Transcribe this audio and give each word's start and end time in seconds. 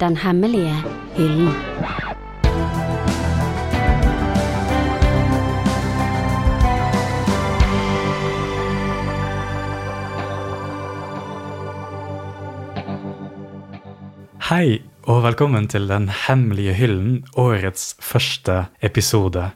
Den 0.00 0.16
hemmelige 0.16 0.74
hyllen. 1.16 1.48
Hei, 14.50 14.82
og 15.02 15.22
velkommen 15.24 15.64
til 15.68 15.88
Den 15.88 16.10
hemmelige 16.26 16.74
hyllen, 16.74 17.24
årets 17.36 17.96
første 18.00 18.66
episode. 18.82 19.48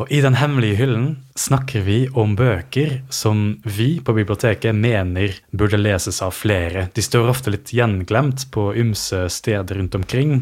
Og 0.00 0.08
I 0.08 0.22
Den 0.24 0.38
hemmelige 0.40 0.78
hyllen 0.80 1.06
snakker 1.36 1.84
vi 1.84 2.06
om 2.16 2.32
bøker 2.36 3.02
som 3.12 3.60
vi 3.64 4.00
på 4.00 4.14
biblioteket 4.16 4.74
mener 4.74 5.36
burde 5.52 5.80
leses 5.80 6.22
av 6.24 6.32
flere. 6.32 6.88
De 6.94 7.04
står 7.04 7.28
ofte 7.28 7.52
litt 7.52 7.74
gjenglemt 7.76 8.46
på 8.54 8.70
ymse 8.80 9.26
steder 9.28 9.76
rundt 9.76 9.94
omkring. 9.98 10.40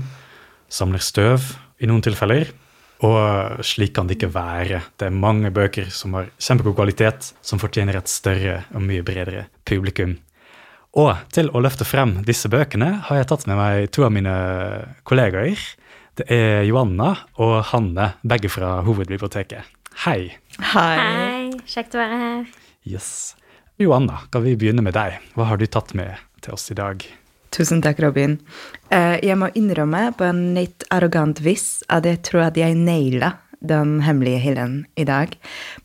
Samler 0.70 1.02
støv 1.02 1.51
i 1.83 1.91
noen 1.91 2.05
tilfeller. 2.05 2.52
Og 3.01 3.62
slik 3.65 3.95
kan 3.97 4.06
det 4.06 4.19
ikke 4.19 4.33
være. 4.34 4.83
Det 5.01 5.09
er 5.09 5.23
mange 5.23 5.51
bøker 5.51 5.89
som 5.91 6.14
har 6.19 6.28
kjempegod 6.37 6.77
kvalitet, 6.77 7.33
som 7.42 7.59
fortjener 7.59 7.97
et 7.97 8.12
større 8.12 8.61
og 8.75 8.84
mye 8.84 9.05
bredere 9.05 9.47
publikum. 9.67 10.19
Og 11.01 11.14
til 11.33 11.48
å 11.55 11.62
løfte 11.62 11.87
frem 11.87 12.19
disse 12.27 12.51
bøkene 12.51 12.92
har 13.06 13.20
jeg 13.20 13.30
tatt 13.30 13.47
med 13.48 13.59
meg 13.59 13.91
to 13.95 14.05
av 14.06 14.12
mine 14.14 14.34
kollegaer. 15.06 15.59
Det 16.20 16.27
er 16.37 16.66
Joanna 16.69 17.15
og 17.41 17.62
Hanne, 17.70 18.10
begge 18.28 18.51
fra 18.52 18.83
Hovedbiblioteket. 18.84 19.65
Hei. 20.02 20.34
Hei. 20.74 20.97
Hei, 21.01 21.47
kjekt 21.65 21.97
å 21.97 22.01
være 22.02 22.19
her. 22.20 22.42
Yes. 22.84 23.09
Joanna, 23.80 24.19
kan 24.28 24.45
vi 24.45 24.52
begynne 24.61 24.84
med 24.84 24.92
deg? 24.98 25.16
Hva 25.33 25.47
har 25.48 25.56
du 25.56 25.64
tatt 25.64 25.95
med 25.97 26.20
til 26.45 26.59
oss 26.59 26.69
i 26.75 26.77
dag? 26.77 27.06
Tusen 27.56 27.80
takk, 27.80 28.02
Robin. 28.05 28.37
Eh, 28.92 29.16
jeg 29.25 29.38
må 29.41 29.48
innrømme 29.56 30.11
på 30.19 30.28
en 30.28 30.50
litt 30.58 30.84
arrogant 30.92 31.41
vis 31.41 31.80
at 31.89 32.05
jeg 32.05 32.20
tror 32.28 32.50
at 32.50 32.61
jeg 32.61 32.77
naila 32.77 33.39
den 33.64 34.02
hemmelige 34.05 34.45
hyllen 34.45 34.83
i 35.00 35.08
dag, 35.08 35.33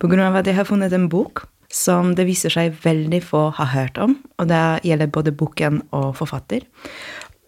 på 0.03 0.11
grunn 0.11 0.25
av 0.27 0.41
at 0.41 0.51
jeg 0.51 0.59
har 0.59 0.67
funnet 0.67 0.91
en 0.95 1.07
bok 1.11 1.45
som 1.71 2.11
det 2.15 2.27
viser 2.27 2.51
seg 2.51 2.75
veldig 2.83 3.21
få 3.23 3.47
har 3.55 3.71
hørt 3.71 4.03
om, 4.03 4.17
og 4.39 4.51
det 4.51 4.63
gjelder 4.83 5.15
både 5.15 5.33
boken 5.35 5.81
og 5.95 6.11
forfatter. 6.19 6.67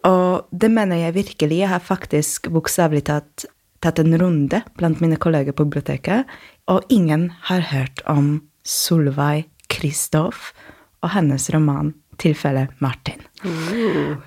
Og 0.08 0.48
det 0.52 0.70
mener 0.72 1.02
jeg 1.02 1.18
virkelig. 1.18 1.60
Jeg 1.60 1.72
har 1.72 1.84
faktisk 1.84 2.50
bokstavelig 2.54 3.06
talt 3.10 3.48
tatt 3.84 4.00
en 4.02 4.16
runde 4.18 4.64
blant 4.80 5.02
mine 5.04 5.20
kolleger 5.22 5.54
på 5.54 5.68
biblioteket, 5.68 6.26
og 6.66 6.88
ingen 6.90 7.30
har 7.46 7.68
hørt 7.70 8.02
om 8.10 8.40
Solveig 8.66 9.46
Kristoff 9.70 10.52
og 11.06 11.12
hennes 11.14 11.46
roman 11.54 11.94
'Tilfelle 12.18 12.68
Martin'. 12.80 13.24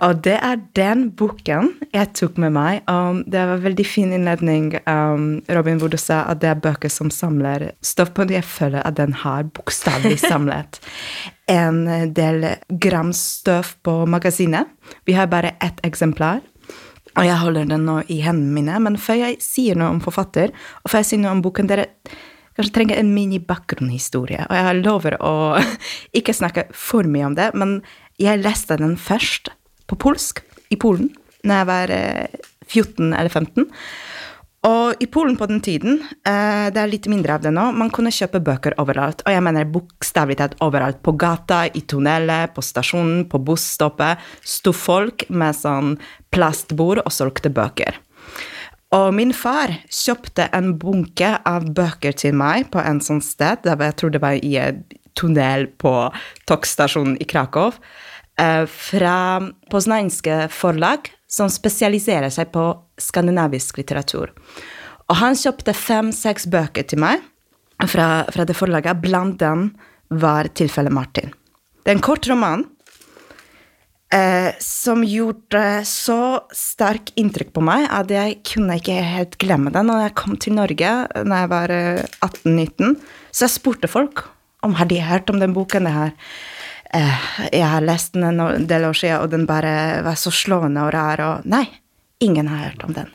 Og 0.01 0.21
det 0.23 0.37
er 0.39 0.61
den 0.79 1.09
boken 1.19 1.73
jeg 1.93 2.13
tok 2.15 2.39
med 2.39 2.55
meg. 2.55 2.85
Um, 2.87 3.25
det 3.27 3.41
var 3.43 3.57
en 3.59 3.65
veldig 3.65 3.87
fin 3.87 4.13
innledning, 4.15 4.71
um, 4.87 5.43
Robin, 5.51 5.81
hvor 5.83 5.91
du 5.91 5.99
sa 5.99 6.23
at 6.31 6.41
det 6.43 6.53
er 6.53 6.63
bøker 6.63 6.93
som 6.93 7.11
samler 7.11 7.73
stoff 7.83 8.15
på 8.15 8.29
det. 8.29 8.39
Jeg 8.39 8.45
føler 8.45 8.87
at 8.87 8.97
den 9.01 9.17
har 9.25 9.51
bokstavelig 9.51 10.21
samlet 10.23 10.79
en 11.51 11.83
del 12.15 12.47
gram 12.71 13.13
støv 13.17 13.75
på 13.83 13.97
magasinet. 14.07 14.71
Vi 15.05 15.19
har 15.19 15.27
bare 15.27 15.57
ett 15.61 15.83
eksemplar. 15.83 16.41
Og 17.19 17.27
jeg 17.27 17.39
holder 17.43 17.67
den 17.67 17.89
nå 17.89 18.01
i 18.07 18.21
hendene 18.23 18.55
mine. 18.55 18.81
Men 18.87 18.99
før 19.01 19.19
jeg 19.25 19.41
sier 19.43 19.79
noe 19.79 19.91
om 19.91 20.03
forfatter, 20.05 20.53
og 20.85 20.93
før 20.93 21.03
jeg 21.03 21.09
sier 21.11 21.25
noe 21.25 21.35
om 21.35 21.43
boken 21.43 21.71
dere 21.71 21.89
kanskje 22.61 22.77
trenger 22.77 23.01
en 23.01 23.15
mini-bakgrunnshistorie. 23.17 24.45
Og 24.47 24.61
jeg 24.61 24.83
lover 24.85 25.17
å 25.25 25.35
ikke 26.19 26.37
snakke 26.37 26.69
for 26.77 27.09
mye 27.09 27.33
om 27.33 27.39
det, 27.39 27.51
men 27.59 27.81
jeg 28.21 28.45
leste 28.45 28.79
den 28.81 28.99
først 29.01 29.53
på 29.91 29.99
polsk 29.99 30.45
i 30.71 30.79
Polen 30.79 31.11
da 31.41 31.63
jeg 31.63 31.69
var 31.71 31.91
14 32.69 33.15
eller 33.17 33.33
15. 33.33 33.65
Og 34.69 35.01
i 35.01 35.07
Polen 35.09 35.39
på 35.41 35.47
den 35.49 35.63
tiden, 35.65 36.03
det 36.21 36.77
er 36.77 36.91
litt 36.91 37.07
mindre 37.09 37.39
av 37.39 37.47
det 37.47 37.53
nå, 37.57 37.71
man 37.73 37.89
kunne 37.89 38.13
kjøpe 38.13 38.43
bøker 38.45 38.77
overalt. 38.83 39.23
Og 39.25 39.33
jeg 39.33 39.45
mener 39.47 39.71
bokstavelig 39.73 40.37
talt 40.37 40.59
overalt. 40.61 41.01
På 41.01 41.15
gata, 41.17 41.63
i 41.65 41.81
tunnelet, 41.89 42.53
på 42.53 42.65
stasjonen, 42.65 43.25
på 43.33 43.41
busstoppet 43.41 44.21
sto 44.45 44.75
folk 44.77 45.25
med 45.33 45.57
sånn 45.57 45.97
plastbord 46.29 47.01
og 47.07 47.15
solgte 47.15 47.53
bøker. 47.57 47.97
Og 48.97 49.13
min 49.15 49.31
far 49.37 49.71
kjøpte 49.87 50.49
en 50.57 50.73
bunke 50.83 51.37
av 51.47 51.69
bøker 51.77 52.17
til 52.19 52.35
meg 52.35 52.73
på 52.73 52.83
en 52.83 52.99
sånn 53.05 53.23
sted, 53.23 53.63
jeg 53.63 53.97
tror 53.99 54.11
det 54.11 54.23
var 54.23 54.41
i 54.43 54.57
en 54.59 54.83
tunnel 55.19 55.69
på 55.79 55.93
togstasjonen 56.51 57.19
i 57.23 57.27
Krakow, 57.31 57.75
fra 58.67 59.17
Poznańske 59.71 60.47
forlag, 60.55 61.11
som 61.31 61.51
spesialiserer 61.53 62.33
seg 62.35 62.51
på 62.55 62.65
skandinavisk 62.99 63.79
litteratur. 63.79 64.33
Og 65.11 65.19
han 65.19 65.39
kjøpte 65.39 65.75
fem-seks 65.75 66.49
bøker 66.51 66.87
til 66.87 67.03
meg 67.03 67.23
fra, 67.87 68.25
fra, 68.31 68.47
det 68.47 68.57
forlaget. 68.59 69.03
Blant 69.03 69.39
dem 69.43 69.69
var 70.11 70.51
tilfellet 70.59 70.95
Martin. 70.95 71.31
Det 71.85 71.93
er 71.93 71.99
en 71.99 72.05
kort 72.05 72.27
roman 72.31 72.67
eh, 74.15 74.51
som 74.63 75.05
gjorde 75.07 75.85
så 75.89 76.21
sterk 76.55 77.13
inntrykk 77.21 77.55
på 77.57 77.65
meg 77.65 77.87
at 77.91 78.13
jeg 78.13 78.41
kunne 78.53 78.79
ikke 78.81 78.99
helt 79.05 79.39
glemme 79.43 79.73
den. 79.75 79.91
Når 79.91 80.07
jeg 80.07 80.19
kom 80.21 80.37
til 80.41 80.57
Norge 80.59 80.95
da 81.15 81.43
jeg 81.45 81.53
var 81.55 81.75
18-19, 82.27 82.99
så 83.31 83.47
jeg 83.47 83.57
spurte 83.57 83.91
folk 83.91 84.27
om 84.67 84.77
har 84.77 84.89
de 84.91 85.01
hørt 85.01 85.31
om 85.33 85.41
den 85.41 85.55
boken. 85.57 85.85
det 85.85 85.93
her. 85.95 86.13
Eh, 86.95 87.27
jeg 87.53 87.67
har 87.67 87.85
lest 87.87 88.17
den 88.17 88.41
en 88.41 88.67
del 88.67 88.85
år 88.89 88.97
siden, 88.99 89.23
og 89.23 89.31
den 89.31 89.47
bare 89.47 90.03
var 90.05 90.19
så 90.19 90.33
slående 90.35 90.83
og 90.85 90.95
rar. 90.95 91.23
Og 91.23 91.47
nei, 91.49 91.67
ingen 92.21 92.51
har 92.51 92.71
hørt 92.71 92.85
om 92.85 92.95
den. 92.97 93.13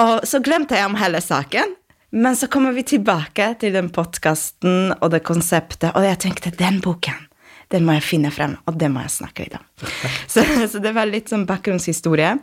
Og 0.00 0.24
så 0.28 0.40
glemte 0.44 0.76
jeg 0.76 0.88
om 0.88 0.96
hele 1.00 1.20
saken. 1.20 1.76
Men 2.16 2.36
så 2.38 2.46
kommer 2.48 2.72
vi 2.72 2.86
tilbake 2.86 3.50
til 3.60 3.74
den 3.74 3.90
podkasten 3.92 4.94
og 5.00 5.10
det 5.12 5.24
konseptet, 5.26 5.90
og 5.92 6.04
jeg 6.06 6.20
tenkte 6.22 6.52
den 6.54 6.78
boken, 6.80 7.25
den 7.74 7.86
må 7.86 7.96
jeg 7.96 8.06
finne 8.06 8.30
frem, 8.34 8.54
og 8.68 8.76
det 8.78 8.90
må 8.92 9.02
jeg 9.02 9.14
snakke 9.16 9.46
litt 9.46 9.56
om. 9.58 9.64
Så, 10.32 10.44
så 10.70 10.80
det 10.82 10.92
var 10.96 11.08
litt 11.08 11.30
sånn 11.32 11.46
bakgrunnshistorie. 11.48 12.36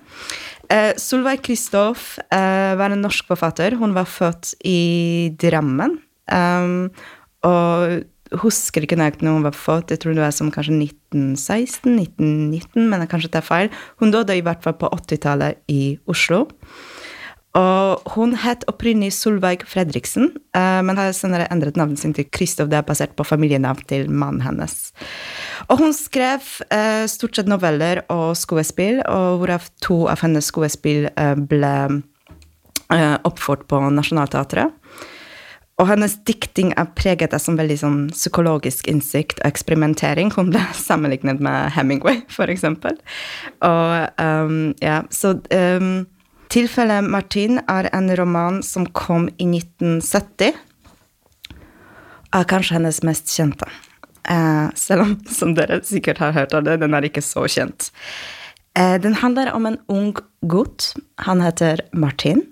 Eh, 0.71 0.91
Solveig 0.99 1.43
Kristoff 1.45 2.17
eh, 2.27 2.73
var 2.79 2.93
en 2.93 3.03
norsk 3.03 3.27
forfatter. 3.31 3.77
Hun 3.79 3.95
var 3.95 4.07
født 4.09 4.55
i 4.67 5.31
Drammen. 5.39 5.99
Um, 6.31 6.87
og 7.43 8.03
husker 8.41 8.85
ikke 8.85 8.97
nøyaktig 8.97 9.27
når 9.27 9.37
hun 9.37 9.45
var 9.45 9.57
født, 9.57 9.91
jeg 9.93 10.01
tror 10.01 10.15
det 10.15 10.23
var 10.23 10.33
som 10.33 10.49
kanskje 10.53 10.73
1916-1919, 11.13 12.87
men 12.87 13.03
jeg 13.03 13.11
kanskje 13.11 13.33
tar 13.35 13.45
feil. 13.45 13.69
Hun 14.01 14.13
døde 14.13 14.37
i 14.37 14.43
hvert 14.45 14.63
fall 14.63 14.77
på 14.79 14.89
80-tallet 14.95 15.61
i 15.71 15.81
Oslo. 16.09 16.47
Og 17.53 18.13
hun 18.15 18.31
het 18.41 18.63
opprinnelig 18.71 19.13
Solveig 19.13 19.61
Fredriksen, 19.69 20.31
men 20.57 20.97
har 20.97 21.11
senere 21.13 21.45
endret 21.53 21.77
navnet 21.77 22.01
sin 22.01 22.15
til 22.17 22.25
Kristoff. 22.33 22.71
Det 22.71 22.79
er 22.79 22.87
basert 22.87 23.13
på 23.13 23.25
familienavn 23.27 23.83
til 23.91 24.07
mannen 24.09 24.41
hennes. 24.41 24.89
Og 25.69 25.83
hun 25.83 25.93
skrev 25.93 26.41
stort 27.11 27.37
sett 27.37 27.51
noveller 27.51 28.01
og 28.13 28.33
skuespill, 28.41 29.03
og 29.05 29.43
hvorav 29.43 29.69
to 29.85 29.99
av 30.09 30.25
hennes 30.25 30.49
skuespill 30.49 31.11
ble 31.45 31.75
oppført 33.21 33.67
på 33.69 33.85
Nationaltheatret. 33.89 34.73
Og 35.81 35.89
hennes 35.89 36.13
dikting 36.27 36.69
er 36.77 36.91
preget 36.93 37.33
av 37.33 37.41
sånn 37.41 37.57
veldig 37.57 37.77
sånn 37.81 38.01
psykologisk 38.13 38.87
innsikt 38.91 39.39
og 39.41 39.47
eksperimentering. 39.49 40.29
Hun 40.35 40.51
ble 40.53 40.61
sammenlignet 40.87 41.41
med 41.43 41.73
Hemingway, 41.73 42.21
for 42.31 42.51
eksempel. 42.53 42.99
Og 43.65 44.21
um, 44.21 44.73
ja, 44.83 45.01
så 45.13 45.33
um, 45.49 46.03
Tilfellet 46.53 47.07
Martin 47.09 47.57
er 47.65 47.87
en 47.97 48.11
roman 48.13 48.59
som 48.61 48.85
kom 48.93 49.25
i 49.41 49.47
1970. 49.47 50.53
Er 52.33 52.45
kanskje 52.49 52.75
hennes 52.77 52.99
mest 53.01 53.31
kjente. 53.33 53.65
Eh, 54.29 54.67
selv 54.77 55.01
om, 55.01 55.15
som 55.25 55.55
dere 55.57 55.79
sikkert 55.81 56.21
har 56.21 56.35
hørt 56.35 56.53
av 56.53 56.67
det, 56.67 56.77
den 56.83 56.93
er 56.93 57.07
ikke 57.07 57.23
så 57.25 57.47
kjent. 57.49 57.89
Eh, 58.77 58.99
den 59.01 59.17
handler 59.23 59.49
om 59.57 59.65
en 59.65 59.79
ung 59.89 60.13
gutt. 60.45 60.91
Han 61.25 61.41
heter 61.41 61.81
Martin. 61.89 62.45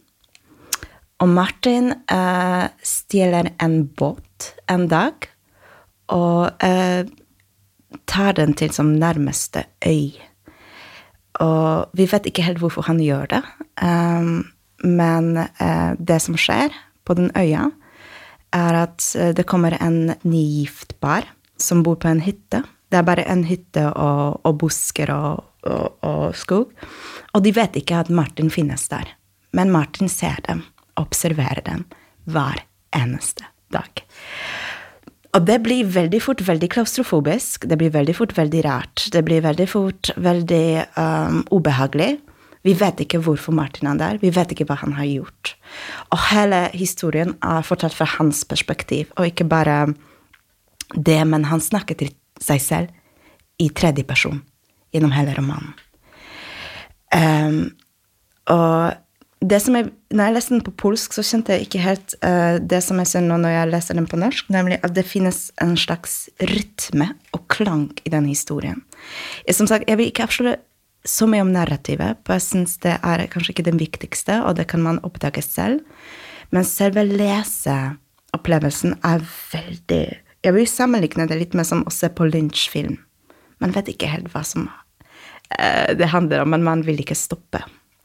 Og 1.21 1.30
Martin 1.30 1.94
eh, 1.94 2.65
stjeler 2.81 3.51
en 3.62 3.83
båt 3.86 4.50
en 4.65 4.89
dag 4.89 5.30
og 6.12 6.65
tar 8.09 8.33
den 8.36 8.57
til 8.57 8.74
som 8.75 8.89
nærmeste 9.00 9.63
øy. 9.88 10.31
Og 11.42 11.98
vi 11.98 12.08
vet 12.10 12.28
ikke 12.30 12.46
helt 12.46 12.62
hvorfor 12.62 12.86
han 12.88 13.02
gjør 13.02 13.30
det, 13.32 13.42
um, 13.82 14.44
men 14.86 15.36
uh, 15.38 15.94
det 15.98 16.20
som 16.22 16.38
skjer 16.40 16.74
på 17.06 17.18
den 17.18 17.32
øya, 17.38 17.70
er 18.52 18.78
at 18.82 19.06
det 19.38 19.46
kommer 19.48 19.78
en 19.80 20.12
nygift 20.28 20.98
par 21.00 21.24
som 21.62 21.84
bor 21.86 21.96
på 21.96 22.10
en 22.12 22.20
hytte. 22.26 22.64
Det 22.92 23.00
er 23.00 23.08
bare 23.08 23.24
en 23.32 23.46
hytte 23.48 23.86
og, 23.90 24.42
og 24.44 24.58
busker 24.60 25.14
og, 25.14 25.46
og, 25.64 25.98
og, 26.04 26.36
skog. 26.36 26.74
Og 27.32 27.46
de 27.46 27.54
vet 27.56 27.80
ikke 27.80 28.02
at 28.02 28.12
Martin 28.12 28.52
finnes 28.52 28.88
der. 28.92 29.14
Men 29.56 29.72
Martin 29.72 30.12
ser 30.12 30.42
dem, 30.48 30.66
observerer 31.00 31.64
dem, 31.64 31.86
hver 32.28 32.66
eneste 32.96 33.48
dag. 33.72 34.04
Og 35.31 35.45
det 35.48 35.62
blir 35.63 35.88
veldig 35.88 36.19
fort 36.24 36.42
veldig 36.44 36.68
klaustrofobisk. 36.74 37.68
Det 37.69 37.78
blir 37.80 37.94
veldig 37.94 38.16
fort 38.18 38.36
veldig 38.38 38.63
rart. 38.66 39.06
Det 39.13 39.24
blir 39.24 39.44
veldig 39.45 39.68
fort 39.69 40.12
veldig 40.19 40.66
um, 41.00 41.42
ubehagelig. 41.51 42.18
Vi 42.68 42.74
vet 42.78 43.00
ikke 43.01 43.22
hvorfor 43.25 43.56
Martin 43.57 43.89
er 43.89 43.98
der, 43.98 44.19
vi 44.22 44.30
vet 44.30 44.51
ikke 44.54 44.68
hva 44.69 44.78
han 44.83 44.94
har 44.94 45.07
gjort. 45.07 45.56
Og 46.13 46.19
hele 46.30 46.68
historien 46.78 47.33
er 47.42 47.66
fortalt 47.66 47.95
fra 47.98 48.06
hans 48.19 48.44
perspektiv, 48.45 49.10
og 49.18 49.31
ikke 49.31 49.48
bare 49.50 49.95
det, 50.94 51.18
men 51.25 51.48
han 51.50 51.63
snakker 51.63 51.98
til 51.98 52.12
seg 52.42 52.62
selv 52.62 53.62
i 53.62 53.72
tredje 53.74 54.06
person 54.06 54.44
gjennom 54.94 55.13
hele 55.16 55.33
romanen. 55.38 55.74
Um, 57.12 57.72
og 58.51 58.94
jeg, 59.42 59.90
når 60.14 60.28
jeg 60.28 60.36
leste 60.36 60.54
den 60.54 60.64
på 60.66 60.74
polsk, 60.78 61.16
så 61.16 61.24
kjente 61.26 61.56
jeg 61.56 61.66
ikke 61.66 61.82
helt 61.82 62.14
uh, 62.22 62.60
det 62.62 62.82
som 62.86 63.00
jeg 63.02 63.10
ser 63.10 63.24
nå 63.26 63.40
når 63.42 63.56
jeg 63.56 63.72
leser 63.72 63.98
den 63.98 64.10
på 64.10 64.20
norsk, 64.22 64.50
nemlig 64.54 64.78
at 64.86 64.94
det 64.94 65.08
finnes 65.08 65.50
en 65.62 65.74
slags 65.80 66.30
rytme 66.52 67.12
og 67.34 67.48
klang 67.50 67.90
i 68.06 68.14
den 68.14 68.30
historien. 68.30 68.84
Jeg, 69.48 69.58
som 69.58 69.70
sagt, 69.70 69.90
jeg 69.90 69.98
vil 69.98 70.12
ikke 70.12 70.28
avsløre 70.28 70.60
så 71.08 71.26
mye 71.26 71.42
om 71.42 71.50
narrativet, 71.50 72.22
for 72.26 72.38
jeg 72.38 72.46
syns 72.46 72.78
det 72.86 73.00
er 73.02 73.26
kanskje 73.34 73.56
ikke 73.56 73.66
den 73.72 73.82
viktigste, 73.82 74.44
og 74.46 74.60
det 74.60 74.68
kan 74.70 74.84
man 74.86 75.02
oppdage 75.08 75.42
selv. 75.42 75.82
Men 76.54 76.68
selve 76.68 77.08
leseopplevelsen 77.08 79.00
er 79.08 79.24
veldig 79.26 80.04
Jeg 80.42 80.54
vil 80.56 80.66
sammenligne 80.66 81.28
det 81.30 81.38
litt 81.38 81.54
med 81.54 81.68
som 81.70 81.84
å 81.86 81.92
se 81.94 82.10
på 82.10 82.26
Lynch-film. 82.26 82.96
Man 83.62 83.74
vet 83.74 83.92
ikke 83.94 84.10
helt 84.10 84.32
hva 84.34 84.42
som 84.46 84.70
uh, 84.70 85.90
det 85.98 86.14
handler 86.14 86.42
om, 86.42 86.54
men 86.54 86.66
man 86.66 86.86
vil 86.86 87.02
ikke 87.02 87.18
stoppe. 87.18 87.62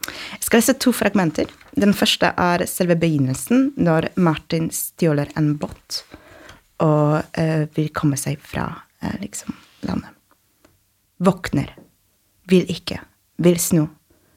Jeg 0.06 0.46
skal 0.46 0.60
lese 0.60 0.76
to 0.82 0.92
fragmenter. 0.94 1.50
Den 1.76 1.94
første 1.96 2.32
er 2.36 2.64
selve 2.70 2.96
begynnelsen, 3.00 3.72
når 3.76 4.10
Martin 4.16 4.70
stjåler 4.72 5.32
en 5.36 5.54
båt 5.60 6.04
og 6.84 7.22
uh, 7.38 7.64
vil 7.76 7.88
komme 7.96 8.18
seg 8.20 8.40
fra 8.44 8.68
uh, 8.76 9.16
liksom, 9.22 9.54
landet. 9.88 10.12
Våkner. 11.18 11.72
Vil 12.50 12.68
ikke. 12.70 13.00
Vil 13.42 13.58
snu. 13.60 13.86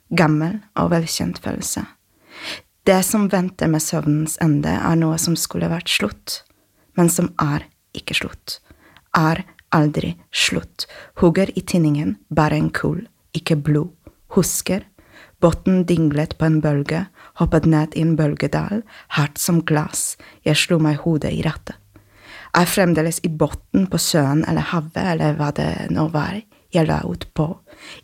Gammel 0.10 0.58
og 0.80 0.92
velkjent 0.94 1.42
følelse. 1.44 1.84
Det 2.88 3.02
som 3.06 3.28
venter 3.30 3.70
med 3.70 3.84
søvnens 3.84 4.38
ende, 4.42 4.72
er 4.72 4.96
noe 4.98 5.20
som 5.22 5.36
skulle 5.38 5.70
vært 5.70 5.92
slutt, 5.92 6.40
men 6.98 7.12
som 7.12 7.30
er 7.44 7.68
ikke 7.94 8.16
slutt. 8.18 8.58
Er 9.14 9.44
aldri 9.76 10.16
slutt. 10.32 10.88
Hugger 11.22 11.52
i 11.54 11.62
tinningen, 11.62 12.16
bare 12.34 12.58
en 12.58 12.72
kull, 12.74 13.04
ikke 13.38 13.60
blod. 13.60 13.94
Husker 14.34 14.88
Båten 15.40 15.86
dinglet 15.88 16.38
på 16.38 16.46
en 16.46 16.60
bølge, 16.62 17.06
hoppet 17.40 17.66
ned 17.66 17.96
i 17.96 18.04
en 18.04 18.16
bølgedal, 18.20 18.84
hardt 19.16 19.40
som 19.40 19.62
glass, 19.64 20.18
jeg 20.44 20.60
slo 20.60 20.80
meg 20.84 21.00
hodet 21.06 21.32
i 21.32 21.44
rattet. 21.46 21.78
Er 22.58 22.66
fremdeles 22.66 23.22
i 23.24 23.30
båten 23.30 23.86
på 23.92 24.00
sjøen 24.02 24.42
eller 24.50 24.66
havet 24.72 25.06
eller 25.14 25.38
hva 25.38 25.52
det 25.56 25.70
nå 25.94 26.08
var 26.12 26.40
jeg 26.74 26.86
la 26.86 27.00
ut 27.06 27.26
på, 27.34 27.48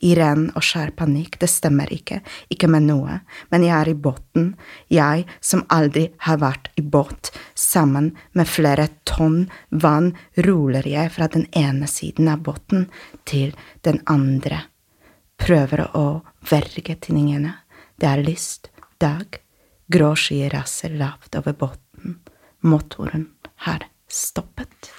i 0.01 0.15
ren 0.17 0.47
og 0.57 0.63
skjær 0.65 0.93
panikk, 0.97 1.37
det 1.41 1.49
stemmer 1.51 1.91
ikke, 1.93 2.21
ikke 2.49 2.69
med 2.71 2.87
noe, 2.87 3.19
men 3.53 3.65
jeg 3.65 3.75
er 3.77 3.91
i 3.91 3.97
båten, 4.07 4.53
jeg 4.89 5.25
som 5.39 5.65
aldri 5.73 6.07
har 6.25 6.41
vært 6.41 6.71
i 6.79 6.85
båt, 6.95 7.31
sammen 7.53 8.13
med 8.33 8.49
flere 8.49 8.89
tonn 9.05 9.45
vann 9.69 10.13
ruller 10.47 10.87
jeg 10.89 11.13
fra 11.13 11.29
den 11.31 11.45
ene 11.53 11.89
siden 11.89 12.31
av 12.31 12.41
båten 12.47 12.89
til 13.29 13.53
den 13.85 14.01
andre 14.09 14.65
prøver 15.41 15.85
å 15.97 16.05
verge 16.49 16.95
tinningene. 17.01 17.53
Det 17.99 18.07
er 18.09 18.23
lyst, 18.25 18.69
dag, 18.99 19.37
grå 19.91 20.13
skyer 20.19 20.53
raser 20.55 20.95
lavt 20.97 21.35
over 21.39 21.53
båten. 21.53 22.19
Motoren 22.65 23.27
har 23.67 23.85
stoppet. 24.09 24.91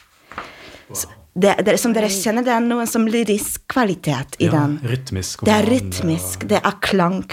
Så 0.94 1.08
det, 1.36 1.56
det, 1.66 1.74
som 1.80 1.92
dere 1.92 2.08
kjenner, 2.08 2.44
det 2.46 2.52
er 2.54 2.62
noen 2.64 2.88
som 2.88 3.04
lyrisk 3.10 3.66
kvalitet 3.68 4.38
i 4.40 4.46
Ja, 4.48 4.52
den. 4.54 4.78
rytmisk. 4.88 5.42
Det 5.44 5.52
er 5.52 5.66
rytmisk, 5.68 6.46
det 6.48 6.62
er 6.64 6.78
klang. 6.80 7.24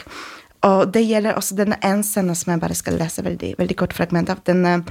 Og 0.64 0.92
det 0.96 1.04
gjelder 1.06 1.38
også 1.40 1.56
denne 1.60 1.78
ene 1.84 2.04
scenen 2.08 2.36
som 2.36 2.52
jeg 2.54 2.62
bare 2.64 2.76
skal 2.76 2.98
lese 3.00 3.24
veldig, 3.24 3.54
veldig 3.60 3.78
kort 3.80 3.94
fragment 3.96 4.30
av. 4.32 4.42
Den, 4.48 4.66
eh, 4.66 4.84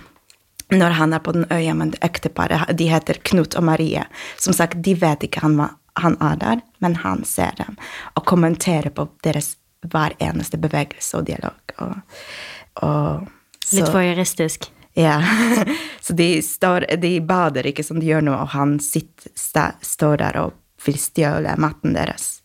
når 0.73 0.97
han 0.97 1.13
er 1.13 1.21
på 1.21 1.33
den 1.37 1.45
øya 1.53 1.75
med 1.77 1.99
ekteparet, 2.01 2.73
de 2.77 2.87
heter 2.89 3.21
Knut 3.25 3.57
og 3.57 3.65
Marie. 3.65 4.07
Som 4.41 4.53
sagt, 4.57 4.81
de 4.83 4.95
vet 4.95 5.27
ikke 5.29 5.41
han, 5.45 5.57
hva- 5.57 5.75
han 6.01 6.17
er 6.21 6.37
der, 6.41 6.61
men 6.79 6.97
han 7.03 7.25
ser 7.29 7.53
dem 7.59 7.77
og 8.15 8.25
kommenterer 8.29 8.91
på 8.95 9.09
deres 9.25 9.57
hver 9.91 10.15
eneste 10.23 10.61
bevegelse 10.63 11.19
og 11.19 11.27
dialog. 11.27 11.75
Og, 11.83 12.21
og, 12.87 13.29
Litt 13.73 13.93
voyeuristisk. 13.93 14.71
ja. 14.95 15.19
Så 16.05 16.13
de, 16.19 16.43
står, 16.43 16.87
de 16.99 17.21
bader 17.21 17.67
ikke 17.71 17.85
som 17.87 18.01
de 18.01 18.09
gjør 18.11 18.25
nå, 18.27 18.35
og 18.35 18.55
han 18.57 18.79
sitter, 18.83 19.31
sta, 19.39 19.73
står 19.83 20.17
der 20.23 20.41
og 20.43 20.57
vil 20.87 20.99
stjele 20.99 21.55
maten 21.63 21.95
deres. 21.95 22.41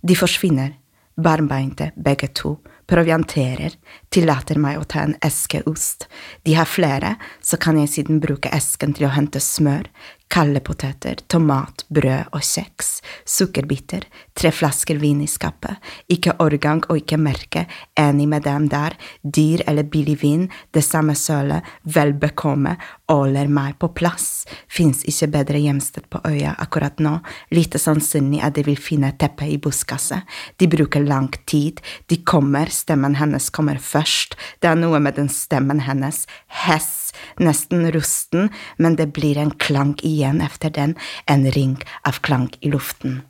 De 0.00 0.16
forsvinner, 0.16 0.74
barmbeinte 1.18 1.90
begge 1.96 2.28
to, 2.36 2.58
provianterer, 2.88 3.74
tillater 4.12 4.60
meg 4.60 4.78
å 4.80 4.86
ta 4.88 5.02
en 5.04 5.16
eske 5.24 5.60
ost. 5.68 6.06
De 6.46 6.54
har 6.56 6.68
flere, 6.68 7.16
så 7.44 7.58
kan 7.60 7.80
jeg 7.80 7.90
siden 7.92 8.20
bruke 8.22 8.52
esken 8.54 8.94
til 8.96 9.08
å 9.08 9.14
hente 9.16 9.42
smør, 9.42 9.88
kalde 10.28 10.60
poteter, 10.60 11.20
tomat, 11.26 11.84
brød 11.88 12.34
og 12.36 12.44
kjeks, 12.44 12.98
sukkerbiter, 13.28 14.04
tre 14.36 14.50
flasker 14.52 14.98
vin 15.00 15.22
i 15.24 15.28
skapet, 15.30 15.78
ikke 16.12 16.36
årgang 16.42 16.84
og 16.88 17.00
ikke 17.00 17.18
merke, 17.20 17.64
enig 17.98 18.28
med 18.28 18.44
dem 18.44 18.68
der, 18.68 18.96
dyr 19.22 19.64
eller 19.66 19.88
billig 19.88 20.18
vin, 20.22 20.46
det 20.76 20.84
samme 20.84 21.16
sølet, 21.16 21.66
vel 21.84 22.12
bekomme, 22.20 22.76
åler 23.08 23.48
meg 23.48 23.78
på 23.80 23.88
plass, 23.96 24.44
fins 24.68 25.00
ikke 25.08 25.30
bedre 25.38 25.62
hjemsted 25.64 26.08
på 26.12 26.20
øya 26.28 26.54
akkurat 26.60 27.00
nå, 27.00 27.18
lite 27.54 27.80
sannsynlig 27.80 28.42
at 28.44 28.58
de 28.58 28.66
vil 28.68 28.78
finne 28.78 29.14
teppe 29.18 29.48
i 29.48 29.56
buskaset, 29.56 30.28
de 30.60 30.68
bruker 30.68 31.04
lang 31.08 31.32
tid, 31.48 31.80
de 32.12 32.20
kommer, 32.22 32.68
stemmen 32.68 33.16
hennes 33.18 33.48
kommer 33.50 33.80
først, 33.80 34.36
det 34.60 34.70
er 34.70 34.78
noe 34.78 35.00
med 35.00 35.16
den 35.16 35.32
stemmen 35.32 35.82
hennes, 35.88 36.26
hess, 36.66 37.07
nesten 37.42 37.86
rusten, 37.94 38.52
men 38.76 38.96
det 38.96 39.10
blir 39.16 39.38
en 39.38 39.50
klang 39.50 39.96
igjen 40.02 40.40
efter 40.44 40.70
den, 40.74 40.96
en 41.26 41.50
ring 41.54 41.78
av 42.08 42.20
klang 42.24 42.48
i 42.60 42.70
luften. 42.70 43.22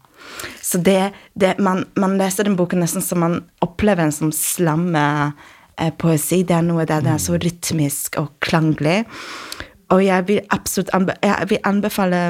Så 0.61 0.79
det, 0.79 1.13
det 1.35 1.57
man, 1.59 1.85
man 1.97 2.19
leser 2.19 2.45
den 2.45 2.57
boken 2.59 2.83
nesten 2.83 3.05
som 3.05 3.23
man 3.25 3.39
opplever 3.65 4.05
en 4.05 4.13
som 4.13 4.33
slamme 4.35 5.05
eh, 5.79 5.93
poesi. 5.95 6.43
Det 6.43 6.59
er 6.59 6.67
noe 6.67 6.85
der 6.89 7.05
det 7.05 7.15
er 7.15 7.23
så 7.23 7.39
rytmisk 7.41 8.19
og 8.21 8.35
klanglig. 8.45 9.05
Og 9.95 10.03
jeg 10.05 10.27
vil 10.29 10.45
absolutt 10.53 10.93
anbe 10.97 11.17
jeg 11.25 11.49
vil 11.53 11.65
anbefale 11.65 12.23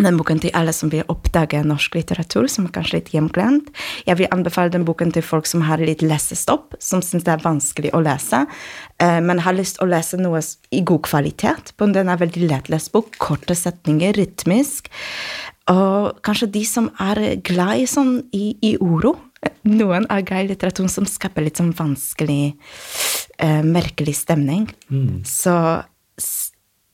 den 0.00 0.16
boken 0.16 0.40
til 0.40 0.52
alle 0.56 0.72
som 0.72 0.88
vil 0.92 1.04
oppdage 1.12 1.60
norsk 1.68 1.98
litteratur, 1.98 2.46
som 2.48 2.64
er 2.64 2.72
kanskje 2.72 2.98
litt 2.98 3.10
hjemglemt. 3.12 3.68
Jeg 4.06 4.18
vil 4.22 4.30
anbefale 4.32 4.72
den 4.72 4.86
boken 4.88 5.12
til 5.12 5.24
folk 5.26 5.48
som 5.48 5.64
har 5.66 5.82
litt 5.84 6.04
lesestopp, 6.04 6.78
som 6.80 7.02
syns 7.04 7.26
det 7.26 7.34
er 7.34 7.44
vanskelig 7.44 7.92
å 7.92 8.00
lese, 8.04 8.46
eh, 8.98 9.20
men 9.20 9.42
har 9.44 9.56
lyst 9.56 9.76
til 9.76 9.86
å 9.86 9.92
lese 9.92 10.16
noe 10.16 10.40
i 10.72 10.80
god 10.80 11.02
kvalitet. 11.04 11.74
Den 11.76 12.08
er 12.08 12.16
veldig 12.16 12.48
lettlest 12.48 12.92
bok, 12.92 13.18
korte 13.18 13.54
setninger, 13.54 14.16
rytmisk. 14.16 14.88
Og 15.68 16.16
kanskje 16.24 16.50
de 16.56 16.64
som 16.64 16.88
er 16.98 17.36
glad 17.44 17.84
i 17.84 17.86
sånn 17.86 18.22
i, 18.32 18.56
i 18.64 18.76
oro. 18.80 19.14
Noen 19.68 20.06
er 20.10 20.24
glad 20.24 20.46
i 20.46 20.52
litteratur 20.54 20.88
som 20.88 21.04
skaper 21.06 21.44
litt 21.44 21.60
sånn 21.60 21.74
vanskelig, 21.76 22.56
eh, 23.38 23.62
merkelig 23.62 24.16
stemning. 24.24 24.70
Så 25.26 25.54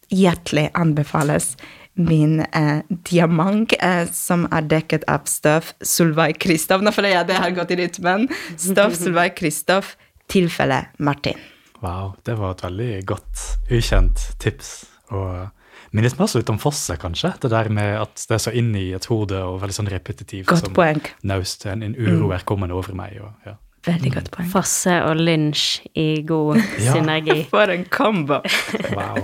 hjertelig 0.09 0.71
anbefales 0.75 1.55
min 1.99 2.41
eh, 2.47 2.81
diamant, 3.11 3.73
eh, 3.83 4.07
som 4.15 4.47
er 4.55 4.67
dekket 4.71 5.05
av 5.11 5.27
støv 5.29 5.73
Solveig 5.83 6.39
Kristoff. 6.43 6.83
Nå 6.85 6.93
føler 6.95 7.17
jeg 7.17 7.29
det 7.33 7.39
har 7.43 7.55
gått 7.57 7.75
i 7.75 7.79
rytmen. 7.83 8.29
Støv 8.57 8.95
Solveig 9.01 9.35
Kristoff, 9.39 9.97
tilfelle 10.31 10.85
Martin. 11.03 11.39
Wow, 11.83 12.15
det 12.27 12.35
var 12.41 12.57
et 12.57 12.65
veldig 12.67 12.91
godt, 13.07 13.45
ukjent 13.71 14.25
tips. 14.43 14.73
Og 15.15 15.47
minnet 15.95 16.17
meg 16.19 16.25
også 16.27 16.41
litt 16.43 16.51
om 16.53 16.59
Fosse, 16.63 16.97
kanskje. 17.01 17.31
Det 17.43 17.51
der 17.53 17.71
med 17.73 17.95
at 18.03 18.25
det 18.29 18.35
er 18.39 18.43
så 18.49 18.53
inn 18.55 18.73
i 18.77 18.89
et 18.97 19.07
hode 19.11 19.39
og 19.47 19.61
veldig 19.63 19.77
sånn 19.79 19.91
repetitivt. 19.93 20.49
Godt 20.51 20.67
som 20.67 20.75
poeng. 20.77 21.01
Naust. 21.27 21.67
En, 21.71 21.85
en 21.87 21.95
uro 21.99 22.33
er 22.35 22.43
kommende 22.49 22.75
over 22.79 22.95
meg. 22.99 23.21
Og, 23.23 23.31
ja. 23.47 23.55
Veldig 23.87 24.11
godt 24.17 24.33
poeng. 24.35 24.51
Fosse 24.53 24.99
og 25.07 25.23
lunsj 25.23 25.69
i 25.99 26.09
god 26.29 26.59
Ja. 26.87 26.97
synergi. 26.99 27.45
For 27.55 27.71
en 27.73 27.87
combo! 27.95 28.43
Wow. 28.91 29.23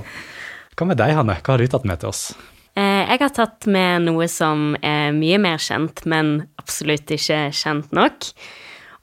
Hva 0.78 0.88
med 0.90 0.98
deg, 1.02 1.12
Hanne? 1.18 1.36
Hva 1.42 1.54
har 1.56 1.62
du 1.62 1.70
tatt 1.74 1.84
med 1.90 2.00
til 2.02 2.10
oss? 2.14 2.22
Eh, 2.74 3.02
jeg 3.06 3.20
har 3.22 3.32
tatt 3.34 3.68
med 3.70 4.06
noe 4.08 4.26
som 4.30 4.74
er 4.82 5.14
mye 5.14 5.38
mer 5.38 5.62
kjent, 5.62 6.02
men 6.10 6.48
absolutt 6.58 7.10
ikke 7.14 7.48
kjent 7.54 7.94
nok. 7.94 8.30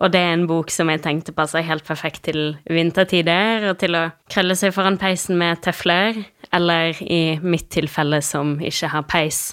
Og 0.01 0.10
det 0.10 0.20
er 0.20 0.34
en 0.34 0.48
bok 0.50 0.72
som 0.74 0.90
jeg 0.90 1.04
tenkte 1.04 1.34
passer 1.38 1.63
helt 1.63 1.86
perfekt 1.86 2.24
til 2.25 2.56
vintertider, 2.66 3.70
og 3.70 3.78
til 3.84 3.96
å 3.96 4.08
krølle 4.34 4.58
seg 4.58 4.74
foran 4.74 4.98
peisen 5.01 5.38
med 5.40 5.62
tøfler, 5.62 6.24
eller 6.51 6.98
i 7.06 7.38
mitt 7.44 7.70
tilfelle 7.72 8.20
som 8.25 8.56
ikke 8.60 8.90
har 8.96 9.06
peis. 9.10 9.51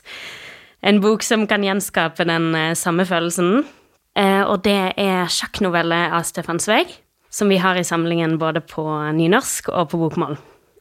En 0.80 1.02
bok 1.04 1.26
som 1.26 1.44
kan 1.50 1.66
gjenskape 1.66 2.24
den 2.26 2.54
eh, 2.56 2.72
samme 2.78 3.04
følelsen. 3.06 3.66
Eh, 4.18 4.42
og 4.46 4.64
det 4.64 4.94
er 4.98 5.30
sjakknovelle 5.30 6.08
av 6.16 6.24
Stefan 6.26 6.62
Zweig, 6.62 6.90
som 7.30 7.50
vi 7.52 7.60
har 7.60 7.76
i 7.76 7.86
samlingen 7.86 8.38
både 8.40 8.64
på 8.64 8.86
nynorsk 9.14 9.68
og 9.74 9.92
på 9.92 10.00
bokmål. 10.00 10.38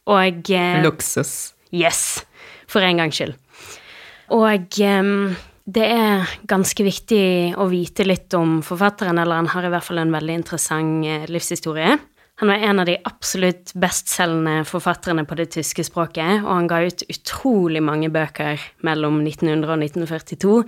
Og 0.08 0.54
eh, 0.54 0.80
Luksus. 0.82 1.52
Yes! 1.74 2.24
For 2.68 2.84
en 2.84 3.00
gangs 3.00 3.16
skyld. 3.16 3.36
Og 4.36 4.80
um, 4.84 5.32
det 5.68 5.84
er 5.84 6.28
ganske 6.48 6.84
viktig 6.84 7.24
å 7.60 7.66
vite 7.68 8.04
litt 8.06 8.32
om 8.36 8.60
forfatteren, 8.64 9.18
eller 9.20 9.40
han 9.40 9.50
har 9.52 9.66
i 9.66 9.72
hvert 9.72 9.84
fall 9.84 10.00
en 10.00 10.14
veldig 10.14 10.36
interessant 10.42 11.04
eh, 11.04 11.26
livshistorie. 11.28 11.96
Han 12.38 12.52
var 12.52 12.62
en 12.62 12.78
av 12.80 12.86
de 12.86 12.94
absolutt 13.08 13.72
bestselgende 13.74 14.62
forfatterne 14.68 15.24
på 15.26 15.36
det 15.40 15.48
tyske 15.56 15.82
språket, 15.84 16.44
og 16.44 16.52
han 16.52 16.68
ga 16.70 16.78
ut 16.86 17.02
utrolig 17.10 17.82
mange 17.82 18.12
bøker 18.14 18.62
mellom 18.86 19.18
1900 19.24 19.74
og 19.74 19.82
1942. 19.82 20.60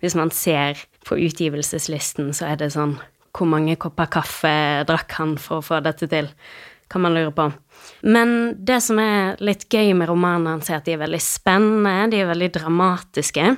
Hvis 0.00 0.16
man 0.16 0.32
ser 0.32 0.80
på 1.04 1.20
utgivelseslisten, 1.20 2.32
så 2.32 2.54
er 2.54 2.58
det 2.62 2.72
sånn 2.74 2.96
Hvor 3.38 3.46
mange 3.46 3.76
kopper 3.78 4.08
kaffe 4.10 4.50
drakk 4.88 5.12
han 5.20 5.36
for 5.38 5.60
å 5.60 5.66
få 5.66 5.82
dette 5.84 6.08
til? 6.10 6.32
Kan 6.88 7.04
man 7.04 7.14
lure 7.14 7.34
på. 7.36 7.50
Men 8.08 8.56
det 8.64 8.80
som 8.84 8.98
er 9.02 9.36
litt 9.44 9.66
gøy 9.68 9.92
med 9.96 10.08
romanene 10.08 10.64
er 10.64 10.78
at 10.78 10.88
de 10.88 10.96
er 10.96 11.02
veldig 11.02 11.20
spennende, 11.20 12.10
de 12.12 12.22
er 12.22 12.30
veldig 12.30 12.50
dramatiske. 12.54 13.54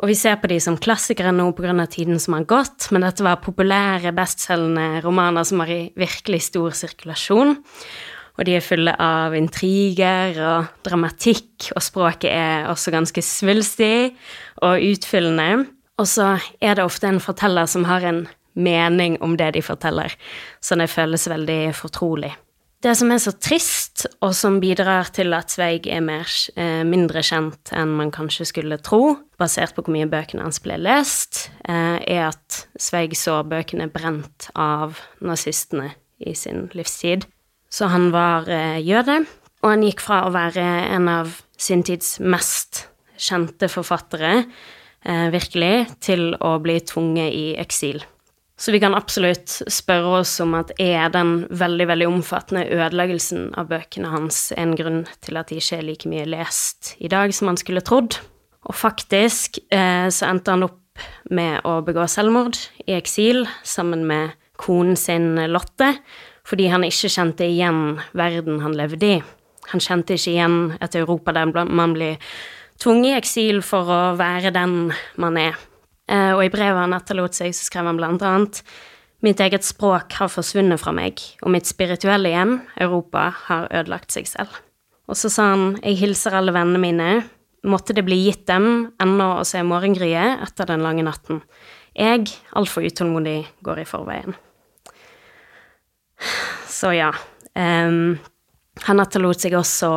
Og 0.00 0.08
vi 0.08 0.16
ser 0.16 0.38
på 0.40 0.48
de 0.48 0.56
som 0.62 0.78
klassikere 0.80 1.32
nå 1.34 1.50
pga. 1.52 1.86
tiden 1.86 2.18
som 2.18 2.34
har 2.34 2.44
gått, 2.48 2.88
men 2.90 3.02
dette 3.04 3.22
var 3.22 3.42
populære, 3.44 4.14
bestselgende 4.16 5.02
romaner 5.04 5.44
som 5.44 5.58
var 5.58 5.68
i 5.68 5.92
virkelig 5.94 6.42
stor 6.48 6.70
sirkulasjon. 6.70 7.56
Og 8.38 8.46
de 8.46 8.56
er 8.56 8.64
fulle 8.64 8.94
av 8.96 9.34
intriger 9.36 10.38
og 10.40 10.70
dramatikk, 10.82 11.72
og 11.76 11.82
språket 11.84 12.32
er 12.32 12.70
også 12.72 12.90
ganske 12.90 13.20
svulstig 13.20 14.16
og 14.64 14.80
utfyllende. 14.80 15.66
Og 16.00 16.08
så 16.08 16.38
er 16.62 16.78
det 16.78 16.86
ofte 16.86 17.10
en 17.10 17.20
forteller 17.20 17.68
som 17.68 17.84
har 17.84 18.06
en 18.08 18.22
mening 18.54 19.18
om 19.22 19.36
det 19.36 19.52
de 19.56 19.62
forteller, 19.62 20.14
så 20.60 20.78
det 20.78 20.90
føles 20.90 21.28
veldig 21.30 21.62
fortrolig. 21.76 22.32
Det 22.80 22.94
som 22.96 23.10
er 23.12 23.18
så 23.20 23.34
trist, 23.36 24.06
og 24.24 24.32
som 24.32 24.56
bidrar 24.62 25.10
til 25.12 25.34
at 25.36 25.52
Sveig 25.52 25.84
er 25.92 26.00
mer, 26.00 26.24
eh, 26.56 26.80
mindre 26.88 27.20
kjent 27.20 27.74
enn 27.76 27.92
man 27.98 28.10
kanskje 28.10 28.46
skulle 28.48 28.78
tro, 28.80 29.18
basert 29.38 29.74
på 29.76 29.84
hvor 29.84 29.92
mye 29.92 30.08
bøkene 30.08 30.46
hans 30.46 30.62
ble 30.64 30.78
lest, 30.80 31.50
eh, 31.68 32.00
er 32.00 32.30
at 32.30 32.66
Sveig 32.80 33.12
så 33.20 33.42
bøkene 33.44 33.90
brent 33.92 34.48
av 34.56 34.96
nazistene 35.20 35.92
i 36.24 36.32
sin 36.32 36.70
livstid. 36.72 37.26
Så 37.70 37.90
han 37.92 38.10
var 38.12 38.48
eh, 38.48 38.80
jøde, 38.80 39.26
og 39.60 39.70
han 39.74 39.84
gikk 39.84 40.00
fra 40.00 40.24
å 40.24 40.32
være 40.32 40.64
en 40.96 41.08
av 41.08 41.36
sin 41.60 41.82
tids 41.84 42.18
mest 42.18 42.86
kjente 43.20 43.68
forfattere, 43.68 44.46
eh, 45.04 45.28
virkelig, 45.30 46.00
til 46.00 46.32
å 46.40 46.56
bli 46.62 46.80
tvunget 46.80 47.36
i 47.36 47.46
eksil. 47.60 48.00
Så 48.60 48.74
vi 48.74 48.80
kan 48.82 48.92
absolutt 48.92 49.54
spørre 49.72 50.18
oss 50.18 50.34
om 50.44 50.52
at 50.58 50.74
er 50.76 51.08
den 51.14 51.46
veldig, 51.48 51.86
veldig 51.88 52.08
omfattende 52.10 52.66
ødeleggelsen 52.68 53.54
av 53.56 53.70
bøkene 53.70 54.10
hans 54.12 54.50
en 54.52 54.74
grunn 54.76 55.06
til 55.24 55.40
at 55.40 55.48
de 55.48 55.56
ikke 55.62 55.78
er 55.78 55.86
like 55.86 56.10
mye 56.12 56.26
lest 56.28 56.92
i 57.00 57.08
dag 57.08 57.32
som 57.32 57.48
man 57.48 57.56
skulle 57.56 57.80
trodd? 57.80 58.18
Og 58.68 58.76
faktisk 58.76 59.62
eh, 59.72 60.10
så 60.12 60.28
endte 60.28 60.52
han 60.52 60.66
opp 60.68 61.06
med 61.32 61.64
å 61.64 61.78
begå 61.86 62.04
selvmord 62.04 62.58
i 62.84 62.98
eksil 62.98 63.46
sammen 63.64 64.04
med 64.04 64.36
konen 64.60 64.98
sin 65.00 65.38
Lotte, 65.48 65.94
fordi 66.44 66.68
han 66.68 66.84
ikke 66.84 67.08
kjente 67.16 67.48
igjen 67.48 67.96
verden 68.12 68.60
han 68.60 68.76
levde 68.76 69.14
i. 69.14 69.18
Han 69.72 69.80
kjente 69.80 70.18
ikke 70.18 70.34
igjen 70.34 70.60
et 70.84 71.00
Europa 71.00 71.32
der 71.32 71.48
man 71.48 71.96
blir 71.96 72.20
tvunget 72.76 73.14
i 73.14 73.18
eksil 73.22 73.64
for 73.64 73.88
å 73.88 74.00
være 74.20 74.52
den 74.52 74.90
man 75.16 75.40
er. 75.40 75.56
Eh, 76.10 76.32
og 76.34 76.42
i 76.44 76.52
brevet 76.52 76.82
han 76.82 76.96
etterlot 76.96 77.38
seg, 77.38 77.54
så 77.54 77.68
skrev 77.68 77.90
han 77.90 78.00
blant 78.00 78.24
annet 78.26 78.64
Mitt 79.20 79.40
eget 79.44 79.66
språk 79.68 80.14
har 80.16 80.30
forsvunnet 80.32 80.80
fra 80.80 80.94
meg, 80.96 81.20
og 81.44 81.52
mitt 81.52 81.68
spirituelle 81.68 82.30
hjem, 82.32 82.54
Europa, 82.80 83.26
har 83.50 83.66
ødelagt 83.68 84.14
seg 84.14 84.24
selv. 84.30 84.54
Og 85.12 85.18
så 85.20 85.28
sa 85.28 85.50
han, 85.52 85.74
jeg 85.84 85.98
hilser 86.00 86.38
alle 86.38 86.54
vennene 86.56 86.80
mine, 86.80 87.08
måtte 87.68 87.92
det 87.92 88.06
bli 88.06 88.16
gitt 88.22 88.46
dem 88.48 88.86
ennå 89.02 89.26
å 89.36 89.44
se 89.44 89.60
morgengryet 89.60 90.40
etter 90.46 90.70
den 90.70 90.80
lange 90.86 91.04
natten. 91.04 91.42
Jeg, 91.92 92.30
altfor 92.56 92.86
utålmodig, 92.88 93.42
går 93.66 93.82
i 93.82 93.86
forveien. 93.90 94.38
Så 96.80 96.94
ja. 96.96 97.10
Um, 97.52 98.16
han 98.86 99.04
etterlot 99.04 99.42
seg 99.42 99.58
også 99.58 99.90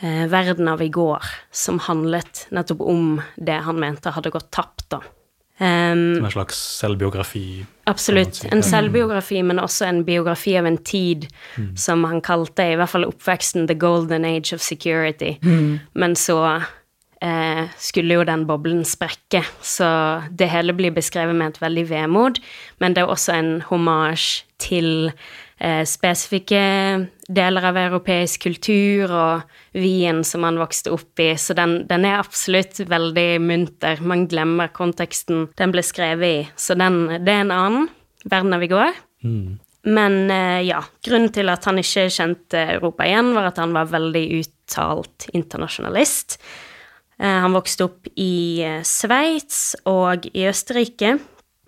eh, 0.00 0.26
verden 0.30 0.68
av 0.68 0.82
i 0.82 0.88
går, 0.88 1.24
som 1.50 1.78
handlet 1.78 2.46
nettopp 2.54 2.80
om 2.80 3.20
det 3.36 3.60
han 3.66 3.80
mente 3.80 4.12
hadde 4.14 4.32
gått 4.34 4.50
tapt, 4.54 4.88
da. 4.94 5.02
Um, 5.58 6.14
som 6.14 6.24
en 6.24 6.30
slags 6.30 6.58
selvbiografi? 6.78 7.66
Absolutt. 7.90 8.36
Si. 8.38 8.48
En 8.54 8.62
selvbiografi, 8.62 9.40
men 9.42 9.58
også 9.58 9.88
en 9.88 10.04
biografi 10.06 10.54
av 10.58 10.68
en 10.70 10.78
tid 10.78 11.26
mm. 11.56 11.72
som 11.76 12.04
han 12.06 12.22
kalte, 12.22 12.62
i 12.62 12.76
hvert 12.78 12.92
fall 12.92 13.08
oppveksten, 13.08 13.66
the 13.66 13.74
golden 13.74 14.24
age 14.24 14.54
of 14.54 14.62
security. 14.62 15.34
Mm. 15.42 15.80
Men 15.98 16.14
så 16.16 16.38
eh, 17.20 17.64
skulle 17.78 18.20
jo 18.20 18.26
den 18.28 18.46
boblen 18.46 18.84
sprekke, 18.86 19.42
så 19.60 19.88
det 20.30 20.50
hele 20.52 20.76
blir 20.78 20.94
beskrevet 20.94 21.34
med 21.34 21.56
et 21.56 21.62
veldig 21.62 21.88
vemod, 21.90 22.38
men 22.78 22.94
det 22.94 23.02
er 23.02 23.10
også 23.10 23.34
en 23.34 23.52
homasj 23.66 24.44
til 24.58 25.10
eh, 25.58 25.84
spesifikke 25.88 26.62
deler 27.28 27.68
av 27.68 27.78
europeisk 27.80 28.46
kultur 28.48 29.12
og 29.12 29.78
Wien 29.78 30.24
som 30.26 30.46
han 30.46 30.60
vokste 30.60 30.92
opp 30.94 31.22
i, 31.22 31.30
så 31.38 31.56
den, 31.58 31.82
den, 31.90 32.06
er 32.08 32.22
absolutt 32.22 32.80
veldig 32.88 33.28
munter. 33.44 34.02
Man 34.02 34.26
glemmer 34.30 34.72
konteksten 34.74 35.48
den 35.58 35.74
ble 35.74 35.84
skrevet 35.86 36.28
i, 36.28 36.42
så 36.58 36.76
den, 36.78 37.06
det 37.24 37.34
er 37.34 37.46
en 37.46 37.54
annen 37.54 37.88
verden 38.28 38.56
av 38.56 38.64
i 38.64 38.70
går. 38.72 39.02
Mm. 39.24 39.58
Men 39.88 40.30
eh, 40.30 40.62
ja, 40.68 40.82
grunnen 41.04 41.32
til 41.32 41.50
at 41.52 41.66
han 41.68 41.78
ikke 41.80 42.08
kjente 42.12 42.64
Europa 42.76 43.06
igjen, 43.06 43.32
var 43.36 43.52
at 43.52 43.60
han 43.62 43.74
var 43.76 43.92
veldig 43.92 44.24
uttalt 44.40 45.28
internasjonalist. 45.32 46.40
Eh, 47.18 47.38
han 47.44 47.54
vokste 47.56 47.86
opp 47.86 48.10
i 48.18 48.60
eh, 48.66 48.80
Sveits 48.86 49.78
og 49.88 50.28
i 50.34 50.48
Østerrike, 50.50 51.16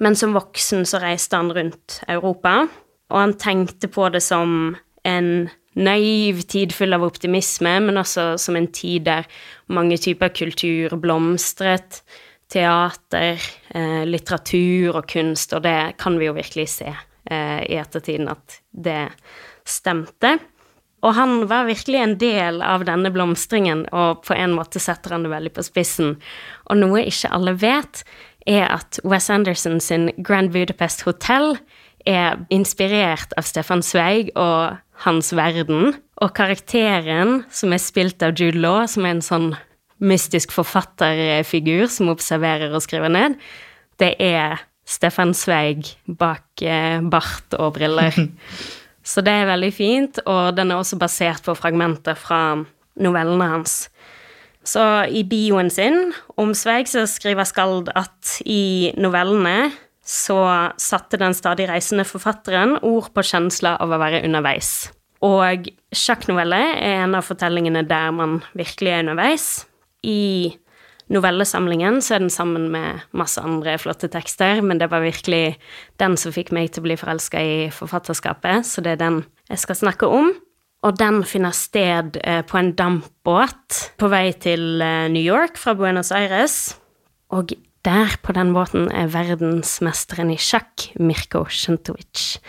men 0.01 0.17
som 0.17 0.33
voksen 0.37 0.87
så 0.89 1.01
reiste 1.03 1.37
han 1.37 1.53
rundt 1.55 2.01
Europa 2.09 2.65
og 3.11 3.19
han 3.19 3.35
tenkte 3.39 3.91
på 3.91 4.09
det 4.15 4.23
som 4.23 4.77
en 5.07 5.31
naiv 5.79 6.43
tid 6.51 6.75
full 6.75 6.95
av 6.95 7.05
optimisme, 7.07 7.77
men 7.83 7.99
også 8.01 8.35
som 8.43 8.59
en 8.59 8.69
tid 8.75 9.07
der 9.09 9.29
mange 9.71 9.99
typer 10.03 10.33
kultur 10.35 10.97
blomstret. 11.01 12.03
Teater, 12.51 13.39
eh, 13.71 14.03
litteratur 14.07 14.97
og 14.99 15.07
kunst, 15.07 15.53
og 15.55 15.63
det 15.63 15.95
kan 16.03 16.19
vi 16.19 16.27
jo 16.27 16.35
virkelig 16.35 16.67
se 16.73 16.89
eh, 16.91 17.61
i 17.63 17.77
ettertiden 17.79 18.27
at 18.33 18.57
det 18.75 19.05
stemte. 19.63 20.33
Og 21.07 21.15
han 21.15 21.47
var 21.49 21.69
virkelig 21.69 22.01
en 22.01 22.17
del 22.19 22.59
av 22.61 22.83
denne 22.85 23.13
blomstringen, 23.15 23.87
og 23.95 24.25
på 24.27 24.35
en 24.35 24.57
måte 24.59 24.83
setter 24.83 25.15
han 25.15 25.23
det 25.25 25.31
veldig 25.31 25.53
på 25.55 25.63
spissen. 25.65 26.17
Og 26.67 26.83
noe 26.83 27.07
ikke 27.07 27.31
alle 27.31 27.55
vet, 27.55 28.03
er 28.49 28.67
at 28.71 29.01
Wes 29.05 29.29
Anderson 29.31 29.81
sin 29.81 30.11
Grand 30.23 30.53
Budapest 30.53 31.05
Hotel 31.07 31.57
er 32.09 32.39
inspirert 32.53 33.35
av 33.37 33.45
Stefan 33.49 33.83
Zweig 33.85 34.31
og 34.39 34.79
hans 35.05 35.33
verden. 35.37 35.95
Og 36.21 36.33
karakteren, 36.37 37.45
som 37.53 37.73
er 37.73 37.83
spilt 37.83 38.23
av 38.25 38.37
Jude 38.37 38.61
Law, 38.61 38.87
som 38.89 39.07
er 39.07 39.17
en 39.17 39.25
sånn 39.25 39.51
mystisk 40.01 40.53
forfatterfigur 40.57 41.87
som 41.93 42.09
observerer 42.13 42.73
og 42.73 42.85
skriver 42.85 43.13
ned, 43.13 43.37
det 44.01 44.15
er 44.23 44.63
Stefan 44.89 45.35
Zweig 45.37 45.93
bak 46.09 46.65
eh, 46.65 47.01
bart 47.05 47.57
og 47.59 47.77
briller. 47.77 48.17
Så 49.11 49.23
det 49.25 49.33
er 49.33 49.49
veldig 49.49 49.71
fint, 49.75 50.21
og 50.29 50.57
den 50.57 50.73
er 50.73 50.81
også 50.81 50.99
basert 51.01 51.45
på 51.45 51.57
fragmenter 51.57 52.17
fra 52.19 52.61
novellene 53.01 53.49
hans. 53.55 53.90
Så 54.71 54.83
i 55.11 55.25
bioen 55.27 55.71
sin 55.73 56.13
om 56.39 56.53
Sveig 56.55 56.91
så 56.91 57.07
skriver 57.11 57.49
Skald 57.49 57.91
at 57.99 58.37
i 58.47 58.93
novellene 59.01 59.73
så 60.07 60.39
satte 60.81 61.19
den 61.21 61.35
stadig 61.37 61.69
reisende 61.71 62.07
forfatteren 62.07 62.77
ord 62.87 63.11
på 63.15 63.25
kjensler 63.27 63.81
av 63.83 63.93
å 63.93 64.01
være 64.01 64.23
underveis. 64.27 64.91
Og 65.27 65.69
sjakknoveller 65.95 66.75
er 66.81 67.05
en 67.05 67.17
av 67.19 67.27
fortellingene 67.27 67.85
der 67.89 68.11
man 68.17 68.41
virkelig 68.57 68.95
er 68.95 69.03
underveis. 69.05 69.49
I 70.07 70.57
novellesamlingen 71.13 72.01
så 72.03 72.17
er 72.17 72.25
den 72.25 72.33
sammen 72.33 72.71
med 72.73 73.03
masse 73.17 73.43
andre 73.43 73.77
flotte 73.83 74.09
tekster, 74.13 74.63
men 74.65 74.81
det 74.81 74.89
var 74.93 75.05
virkelig 75.05 75.59
den 76.01 76.17
som 76.21 76.35
fikk 76.35 76.55
meg 76.57 76.71
til 76.71 76.85
å 76.85 76.89
bli 76.89 76.99
forelska 77.01 77.43
i 77.43 77.57
forfatterskapet, 77.75 78.65
så 78.67 78.85
det 78.87 78.95
er 78.97 79.03
den 79.03 79.21
jeg 79.51 79.65
skal 79.67 79.83
snakke 79.83 80.09
om. 80.09 80.33
Og 80.81 80.97
den 80.97 81.21
finner 81.29 81.53
sted 81.53 82.17
eh, 82.25 82.41
på 82.47 82.57
en 82.57 82.73
dampbåt 82.77 83.81
på 84.01 84.09
vei 84.13 84.31
til 84.41 84.81
eh, 84.81 85.09
New 85.13 85.23
York 85.23 85.61
fra 85.61 85.75
Buenos 85.77 86.13
Aires. 86.17 86.79
Og 87.37 87.53
der, 87.85 88.17
på 88.25 88.33
den 88.37 88.55
båten, 88.57 88.89
er 88.93 89.13
verdensmesteren 89.13 90.33
i 90.33 90.39
sjakk, 90.41 90.91
Mirko 91.01 91.45
Sjentovic. 91.53 92.41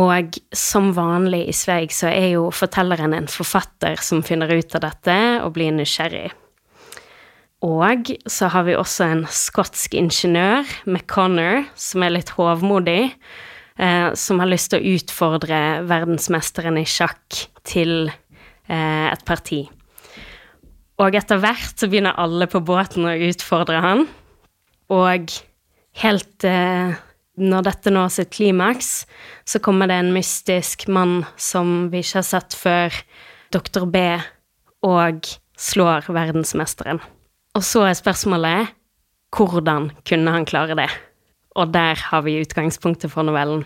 Og 0.00 0.40
som 0.56 0.90
vanlig 0.96 1.44
i 1.48 1.54
Sveig 1.54 1.92
så 1.94 2.08
er 2.10 2.32
jo 2.32 2.48
fortelleren 2.52 3.14
en 3.14 3.28
forfatter 3.30 4.00
som 4.02 4.24
finner 4.26 4.50
ut 4.50 4.74
av 4.74 4.82
dette 4.88 5.18
og 5.44 5.54
blir 5.54 5.70
nysgjerrig. 5.76 6.32
Og 7.64 8.10
så 8.28 8.50
har 8.52 8.66
vi 8.66 8.74
også 8.76 9.06
en 9.06 9.22
skotsk 9.30 9.94
ingeniør, 9.96 10.66
McConnor, 10.84 11.64
som 11.78 12.04
er 12.04 12.16
litt 12.18 12.34
hovmodig, 12.36 13.14
som 14.14 14.38
har 14.42 14.50
lyst 14.50 14.70
til 14.72 14.80
å 14.80 14.98
utfordre 14.98 15.60
verdensmesteren 15.88 16.78
i 16.78 16.86
sjakk 16.86 17.40
til 17.66 18.06
eh, 18.08 19.08
et 19.10 19.24
parti. 19.26 19.64
Og 21.02 21.16
etter 21.18 21.40
hvert 21.42 21.80
så 21.80 21.88
begynner 21.90 22.14
alle 22.22 22.46
på 22.50 22.62
båten 22.62 23.08
å 23.08 23.16
utfordre 23.26 23.80
han. 23.82 24.04
Og 24.94 25.32
helt 26.04 26.46
eh, 26.46 26.94
når 27.34 27.66
dette 27.66 27.90
når 27.90 28.12
sitt 28.14 28.30
klimaks, 28.36 28.92
så 29.42 29.58
kommer 29.58 29.90
det 29.90 29.98
en 29.98 30.12
mystisk 30.14 30.86
mann 30.86 31.24
som 31.34 31.88
vi 31.90 32.04
ikke 32.04 32.20
har 32.20 32.28
sett 32.28 32.54
før, 32.54 33.00
Dr. 33.54 33.88
B, 33.90 34.04
og 34.86 35.26
slår 35.58 36.06
verdensmesteren. 36.14 37.02
Og 37.54 37.62
så 37.66 37.84
er 37.88 37.98
spørsmålet 37.98 38.74
hvordan 39.34 39.90
kunne 40.06 40.30
han 40.30 40.46
klare 40.46 40.78
det? 40.78 40.90
Og 41.54 41.72
der 41.74 41.98
har 42.10 42.24
vi 42.26 42.40
utgangspunktet 42.42 43.12
for 43.12 43.26
novellen. 43.26 43.64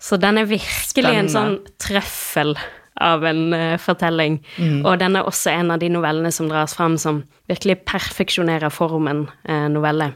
Så 0.00 0.16
den 0.16 0.40
er 0.40 0.48
virkelig 0.48 1.16
en 1.16 1.28
sånn 1.28 1.58
trøffel 1.82 2.54
av 3.00 3.24
en 3.28 3.52
uh, 3.52 3.76
fortelling. 3.80 4.40
Og 4.84 4.96
den 5.00 5.16
er 5.16 5.28
også 5.28 5.52
en 5.52 5.74
av 5.74 5.80
de 5.82 5.90
novellene 5.92 6.32
som 6.32 6.48
dras 6.48 6.74
fram 6.76 6.96
som 7.00 7.22
virkelig 7.50 7.82
perfeksjonerer 7.88 8.72
formen 8.72 9.26
uh, 9.48 9.68
novelle. 9.72 10.12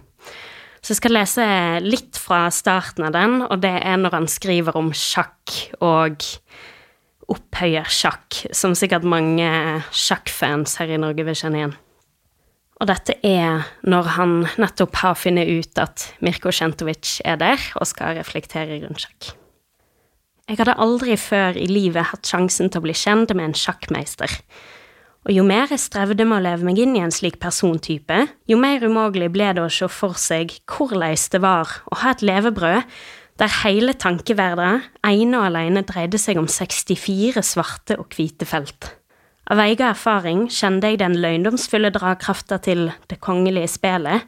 Så 0.85 0.93
jeg 0.93 1.01
skal 1.01 1.15
lese 1.17 1.45
litt 1.81 2.19
fra 2.21 2.43
starten 2.53 3.07
av 3.07 3.15
den, 3.15 3.39
og 3.47 3.63
det 3.63 3.73
er 3.73 3.97
når 4.01 4.19
han 4.19 4.27
skriver 4.29 4.77
om 4.77 4.91
sjakk 4.93 5.55
og 5.81 6.27
opphøyer 7.33 7.89
sjakk, 7.89 8.43
som 8.53 8.75
sikkert 8.77 9.07
mange 9.09 9.49
sjakkfans 9.97 10.77
her 10.83 10.93
i 10.93 11.01
Norge 11.01 11.25
vil 11.25 11.39
kjenne 11.41 11.61
igjen. 11.63 11.75
Og 12.85 12.91
dette 12.91 13.15
er 13.25 13.63
når 13.89 14.09
han 14.19 14.33
nettopp 14.61 14.99
har 15.01 15.15
funnet 15.17 15.49
ut 15.49 15.79
at 15.81 16.03
Mirko 16.21 16.51
Sjentovic 16.53 17.15
er 17.25 17.39
der 17.41 17.63
og 17.81 17.89
skal 17.89 18.19
reflektere 18.19 18.77
rundt 18.83 19.07
sjakk. 19.07 19.31
Jeg 20.45 20.59
hadde 20.59 20.75
aldri 20.77 21.15
før 21.17 21.57
i 21.57 21.65
livet 21.65 22.11
hatt 22.11 22.29
sjansen 22.29 22.69
til 22.69 22.83
å 22.83 22.85
bli 22.85 22.93
kjent 22.93 23.33
med 23.33 23.47
en 23.47 23.57
sjakkmeister. 23.57 24.35
Og 25.25 25.33
jo 25.33 25.47
mer 25.49 25.73
jeg 25.73 25.81
strevde 25.81 26.27
med 26.29 26.37
å 26.37 26.45
leve 26.45 26.69
meg 26.69 26.83
inn 26.85 26.93
i 26.99 27.01
en 27.01 27.15
slik 27.15 27.39
persontype, 27.41 28.19
jo 28.45 28.59
mer 28.61 28.85
umulig 28.85 29.31
ble 29.33 29.55
det 29.57 29.65
å 29.65 29.73
se 29.73 29.89
for 29.89 30.21
seg 30.21 30.53
hvordan 30.69 31.17
det 31.33 31.41
var 31.41 31.73
å 31.89 32.03
ha 32.03 32.13
et 32.13 32.27
levebrød 32.29 32.93
der 33.41 33.57
hele 33.63 33.97
tankeverdenen 33.97 34.85
ene 35.09 35.41
og 35.41 35.49
alene 35.49 35.87
dreide 35.89 36.21
seg 36.21 36.37
om 36.37 36.53
64 36.53 37.41
svarte 37.49 37.97
og 37.97 38.13
hvite 38.13 38.45
felt. 38.45 38.93
Av 39.53 39.61
egen 39.61 39.91
erfaring 39.91 40.47
kjente 40.49 40.89
jeg 40.89 41.03
den 41.03 41.19
løgndomsfulle 41.21 41.91
dragkrafta 41.93 42.57
til 42.65 42.87
det 43.11 43.19
kongelige 43.25 43.69
spelet, 43.75 44.25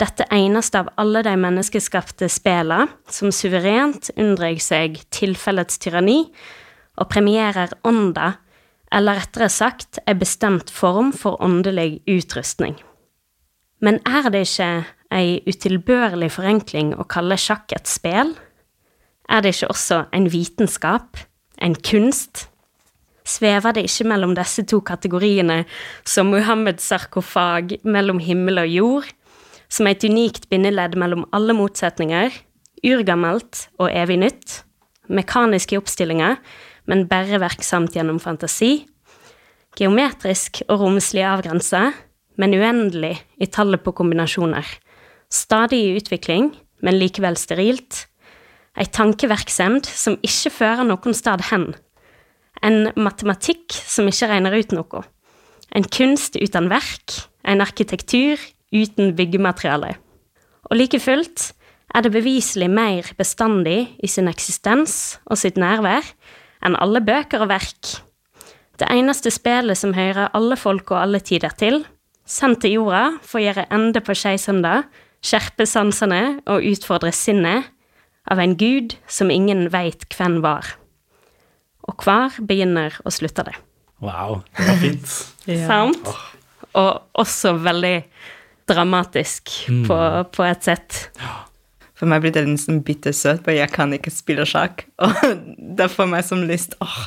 dette 0.00 0.24
eneste 0.32 0.80
av 0.80 0.88
alle 0.98 1.20
de 1.22 1.34
menneskeskapte 1.38 2.26
spela 2.32 2.86
som 3.12 3.32
suverent 3.34 4.08
unndrar 4.16 4.56
seg 4.62 4.96
tilfellets 5.14 5.76
tyranni 5.82 6.24
og 6.96 7.10
premierer 7.12 7.74
ånda, 7.86 8.38
eller 8.92 9.20
rettere 9.20 9.48
sagt 9.52 10.00
ei 10.08 10.16
bestemt 10.18 10.72
form 10.72 11.12
for 11.16 11.40
åndelig 11.44 12.00
utrustning. 12.08 12.74
Men 13.84 14.00
er 14.06 14.28
det 14.32 14.46
ikke 14.46 14.70
ei 15.12 15.40
utilbørlig 15.48 16.30
forenkling 16.34 16.92
å 16.96 17.06
kalle 17.08 17.38
sjakk 17.40 17.72
et 17.76 17.88
spel? 17.88 18.34
Er 19.28 19.44
det 19.44 19.54
ikke 19.56 19.72
også 19.72 20.04
en 20.12 20.28
vitenskap, 20.32 21.20
en 21.62 21.76
kunst? 21.78 22.48
Svever 23.28 23.76
det 23.76 23.84
ikke 23.86 24.08
mellom 24.10 24.34
disse 24.34 24.64
to 24.66 24.80
kategoriene 24.82 25.62
som 26.08 26.32
Muhammeds 26.32 26.88
sarkofag 26.90 27.76
mellom 27.86 28.18
himmel 28.22 28.64
og 28.64 28.72
jord, 28.72 29.10
som 29.72 29.86
er 29.86 29.96
et 29.96 30.06
unikt 30.08 30.48
bindeledd 30.50 30.98
mellom 31.00 31.24
alle 31.32 31.54
motsetninger, 31.56 32.34
urgammelt 32.82 33.66
og 33.78 33.92
evig 33.94 34.18
nytt, 34.24 34.62
mekaniske 35.08 35.78
oppstillinger, 35.78 36.38
men 36.90 37.06
bare 37.10 37.40
verksomt 37.42 37.94
gjennom 37.94 38.18
fantasi, 38.22 38.88
geometrisk 39.78 40.64
og 40.68 40.82
romslig 40.82 41.22
avgrensa, 41.24 41.92
men 42.40 42.56
uendelig 42.56 43.14
i 43.40 43.46
tallet 43.46 43.84
på 43.84 43.94
kombinasjoner, 43.96 44.66
stadig 45.32 45.78
i 45.78 45.94
utvikling, 46.00 46.50
men 46.82 46.98
likevel 46.98 47.38
sterilt, 47.38 48.06
ei 48.76 48.88
tankeverksemd 48.88 49.86
som 49.86 50.18
ikke 50.24 50.52
fører 50.52 50.86
noen 50.88 51.16
sted 51.16 51.44
hen, 51.50 51.70
en 52.62 52.92
matematikk 52.96 53.74
som 53.74 54.08
ikke 54.10 54.30
regner 54.30 54.54
ut 54.54 54.74
noe, 54.74 55.02
en 55.74 55.88
kunst 55.88 56.36
uten 56.38 56.68
verk, 56.70 57.18
en 57.44 57.64
arkitektur 57.64 58.40
uten 58.72 59.12
byggemateriale. 59.18 59.96
Og 60.70 60.78
like 60.78 61.00
fullt 61.02 61.50
er 61.92 62.04
det 62.04 62.14
beviselig 62.14 62.70
mer 62.72 63.10
bestandig 63.18 63.92
i 64.00 64.08
sin 64.08 64.30
eksistens 64.30 65.18
og 65.26 65.40
sitt 65.40 65.58
nærvær 65.60 66.06
enn 66.62 66.78
alle 66.80 67.02
bøker 67.04 67.44
og 67.44 67.50
verk. 67.52 67.96
Det 68.80 68.88
eneste 68.90 69.30
spelet 69.34 69.78
som 69.78 69.94
hører 69.94 70.32
alle 70.36 70.56
folk 70.56 70.90
og 70.94 71.02
alle 71.02 71.20
tider 71.20 71.52
til, 71.58 71.82
sendt 72.24 72.62
til 72.62 72.78
jorda 72.78 73.18
for 73.20 73.40
å 73.40 73.44
gjøre 73.44 73.68
ende 73.74 74.00
på 74.02 74.16
skeisøndag, 74.16 74.86
skjerpe 75.22 75.66
sansene 75.68 76.40
og 76.50 76.64
utfordre 76.66 77.12
sinnet, 77.14 77.68
av 78.30 78.38
en 78.38 78.54
gud 78.54 78.94
som 79.10 79.32
ingen 79.34 79.66
veit 79.74 80.06
hvem 80.14 80.40
var. 80.44 80.76
Og 81.88 82.04
hver 82.04 82.36
begynner 82.46 82.94
og 83.04 83.14
slutter 83.14 83.50
det. 83.50 83.56
Wow, 84.02 84.40
det 84.58 84.68
var 84.68 84.82
fint. 84.82 85.12
Ja. 85.50 85.66
Sant? 85.66 86.06
Og 86.78 87.00
også 87.18 87.56
veldig 87.58 88.04
dramatisk 88.70 89.50
på, 89.88 89.96
på 90.30 90.44
et 90.46 90.62
sett. 90.68 90.98
For 91.98 92.06
meg 92.10 92.22
blir 92.22 92.32
det 92.36 92.44
nesten 92.46 92.78
bittersøtt, 92.86 93.42
for 93.42 93.54
jeg 93.54 93.70
kan 93.74 93.90
ikke 93.94 94.12
spille 94.14 94.46
sjakk. 94.48 94.84
Og 95.02 95.42
det 95.78 95.88
får 95.90 96.08
meg 96.12 96.22
som 96.26 96.44
lyst 96.46 96.78
åh, 96.82 97.00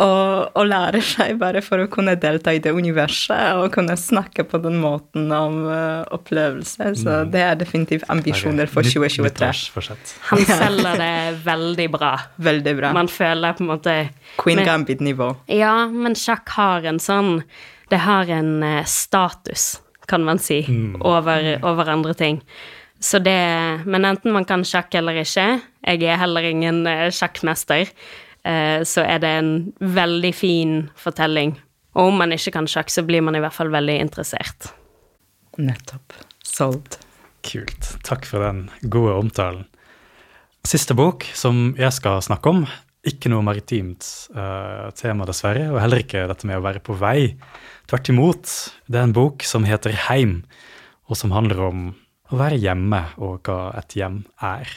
å, 0.00 0.10
å 0.56 0.62
lære 0.64 1.00
seg 1.04 1.36
bare 1.40 1.60
for 1.64 1.82
å 1.82 1.88
kunne 1.92 2.14
delta 2.20 2.54
i 2.56 2.60
det 2.62 2.72
universet 2.72 3.58
og 3.60 3.70
kunne 3.74 3.96
snakke 4.00 4.44
på 4.48 4.60
den 4.62 4.78
måten 4.82 5.28
om 5.34 5.58
uh, 5.68 6.06
opplevelse. 6.14 6.92
Så 7.00 7.20
det 7.30 7.42
er 7.44 7.58
definitivt 7.60 8.06
ambisjoner 8.12 8.70
for 8.70 8.86
2023. 8.86 9.26
nyttårsforsett. 9.26 10.14
Han 10.30 10.46
selger 10.48 11.02
det 11.02 11.12
veldig 11.44 11.88
bra. 11.92 12.14
Veldig 12.50 12.74
bra. 12.80 12.94
Man 12.96 13.10
føler 13.12 13.58
på 13.58 13.66
en 13.66 13.72
måte 13.74 13.96
Queen 14.40 14.64
Gambit-nivå. 14.64 15.32
Ja, 15.52 15.74
men 15.90 16.16
sjakk 16.18 16.56
har 16.56 16.88
en 16.88 17.00
sånn 17.02 17.40
Det 17.90 17.98
har 18.04 18.28
en 18.30 18.62
eh, 18.62 18.84
status, 18.86 19.80
kan 20.06 20.22
man 20.22 20.38
si, 20.38 20.60
over, 21.02 21.56
over 21.66 21.90
andre 21.90 22.14
ting. 22.14 22.38
Så 23.02 23.18
det 23.18 23.34
Men 23.84 24.06
enten 24.06 24.30
man 24.32 24.46
kan 24.46 24.62
sjakk 24.64 24.94
eller 24.94 25.18
ikke, 25.24 25.46
jeg 25.82 26.04
er 26.06 26.20
heller 26.20 26.46
ingen 26.46 26.84
sjakkmester, 27.10 27.88
eh, 27.90 28.29
så 28.40 29.02
er 29.04 29.18
det 29.20 29.30
en 29.36 29.50
veldig 29.78 30.30
fin 30.32 30.70
fortelling. 30.96 31.52
Og 31.98 32.08
om 32.08 32.20
man 32.22 32.32
ikke 32.32 32.54
kan 32.54 32.68
sjakk, 32.70 32.88
så 32.88 33.04
blir 33.04 33.20
man 33.26 33.36
i 33.36 33.42
hvert 33.42 33.54
fall 33.54 33.72
veldig 33.72 33.98
interessert. 34.00 34.70
Nettopp. 35.60 36.14
Solgt. 36.46 37.00
Kult. 37.46 37.94
Takk 38.06 38.26
for 38.28 38.44
den 38.44 38.68
gode 38.92 39.16
omtalen. 39.18 39.66
Siste 40.66 40.94
bok 40.96 41.24
som 41.36 41.72
jeg 41.80 41.92
skal 41.96 42.20
snakke 42.24 42.52
om, 42.52 42.64
ikke 43.08 43.30
noe 43.32 43.44
maritimt 43.44 44.04
uh, 44.36 44.90
tema, 44.92 45.24
dessverre, 45.28 45.70
og 45.72 45.80
heller 45.80 46.02
ikke 46.02 46.26
dette 46.28 46.48
med 46.48 46.58
å 46.58 46.64
være 46.64 46.82
på 46.84 46.98
vei. 47.00 47.32
Tvert 47.88 48.10
imot, 48.12 48.52
det 48.92 49.00
er 49.00 49.08
en 49.08 49.16
bok 49.16 49.46
som 49.48 49.64
heter 49.64 49.96
Heim, 50.08 50.42
og 51.08 51.16
som 51.16 51.32
handler 51.32 51.64
om 51.70 51.86
å 52.30 52.38
være 52.38 52.60
hjemme, 52.60 53.00
og 53.24 53.48
hva 53.48 53.72
et 53.80 53.96
hjem 53.96 54.20
er. 54.44 54.68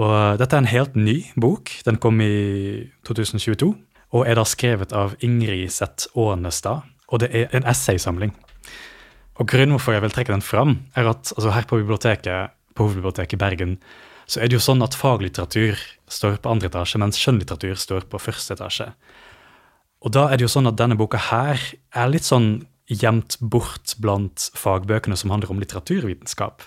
Og 0.00 0.40
dette 0.40 0.56
er 0.56 0.62
en 0.62 0.70
helt 0.70 0.94
ny 0.96 1.16
bok. 1.40 1.72
Den 1.84 1.98
kom 2.00 2.22
i 2.24 2.88
2022, 3.08 3.74
og 4.16 4.26
er 4.26 4.38
da 4.38 4.46
skrevet 4.48 4.94
av 4.96 5.16
Ingrid 5.24 5.68
Seth 5.74 6.08
Aanestad, 6.16 6.86
og 7.10 7.22
det 7.22 7.28
er 7.36 7.52
en 7.56 7.66
essaysamling. 7.68 8.32
Og 9.40 9.48
grunnen 9.48 9.74
hvorfor 9.76 9.96
jeg 9.96 10.04
vil 10.04 10.14
trekke 10.14 10.32
den 10.32 10.44
fram, 10.44 10.78
er 10.96 11.10
at 11.12 11.32
altså 11.36 11.52
her 11.52 11.68
på 11.68 11.80
biblioteket, 11.80 12.56
på 12.76 12.86
Hovedbiblioteket 12.86 13.36
i 13.36 13.40
Bergen, 13.40 13.76
så 14.30 14.40
er 14.40 14.48
det 14.48 14.56
jo 14.56 14.62
sånn 14.62 14.84
at 14.84 14.96
faglitteratur 14.96 15.80
står 16.10 16.38
på 16.40 16.52
andre 16.52 16.70
etasje, 16.70 17.00
mens 17.02 17.18
skjønnlitteratur 17.18 17.78
står 17.80 18.06
på 18.10 18.20
første 18.22 18.54
etasje. 18.54 18.90
Og 20.00 20.14
da 20.14 20.28
er 20.28 20.38
det 20.38 20.46
jo 20.46 20.52
sånn 20.52 20.70
at 20.70 20.78
denne 20.78 20.96
boka 20.96 21.18
her 21.30 21.60
er 21.92 22.12
litt 22.12 22.28
sånn 22.28 22.62
gjemt 22.90 23.36
bort 23.40 23.94
blant 24.02 24.48
fagbøkene 24.58 25.18
som 25.18 25.32
handler 25.34 25.52
om 25.52 25.60
litteraturvitenskap. 25.62 26.64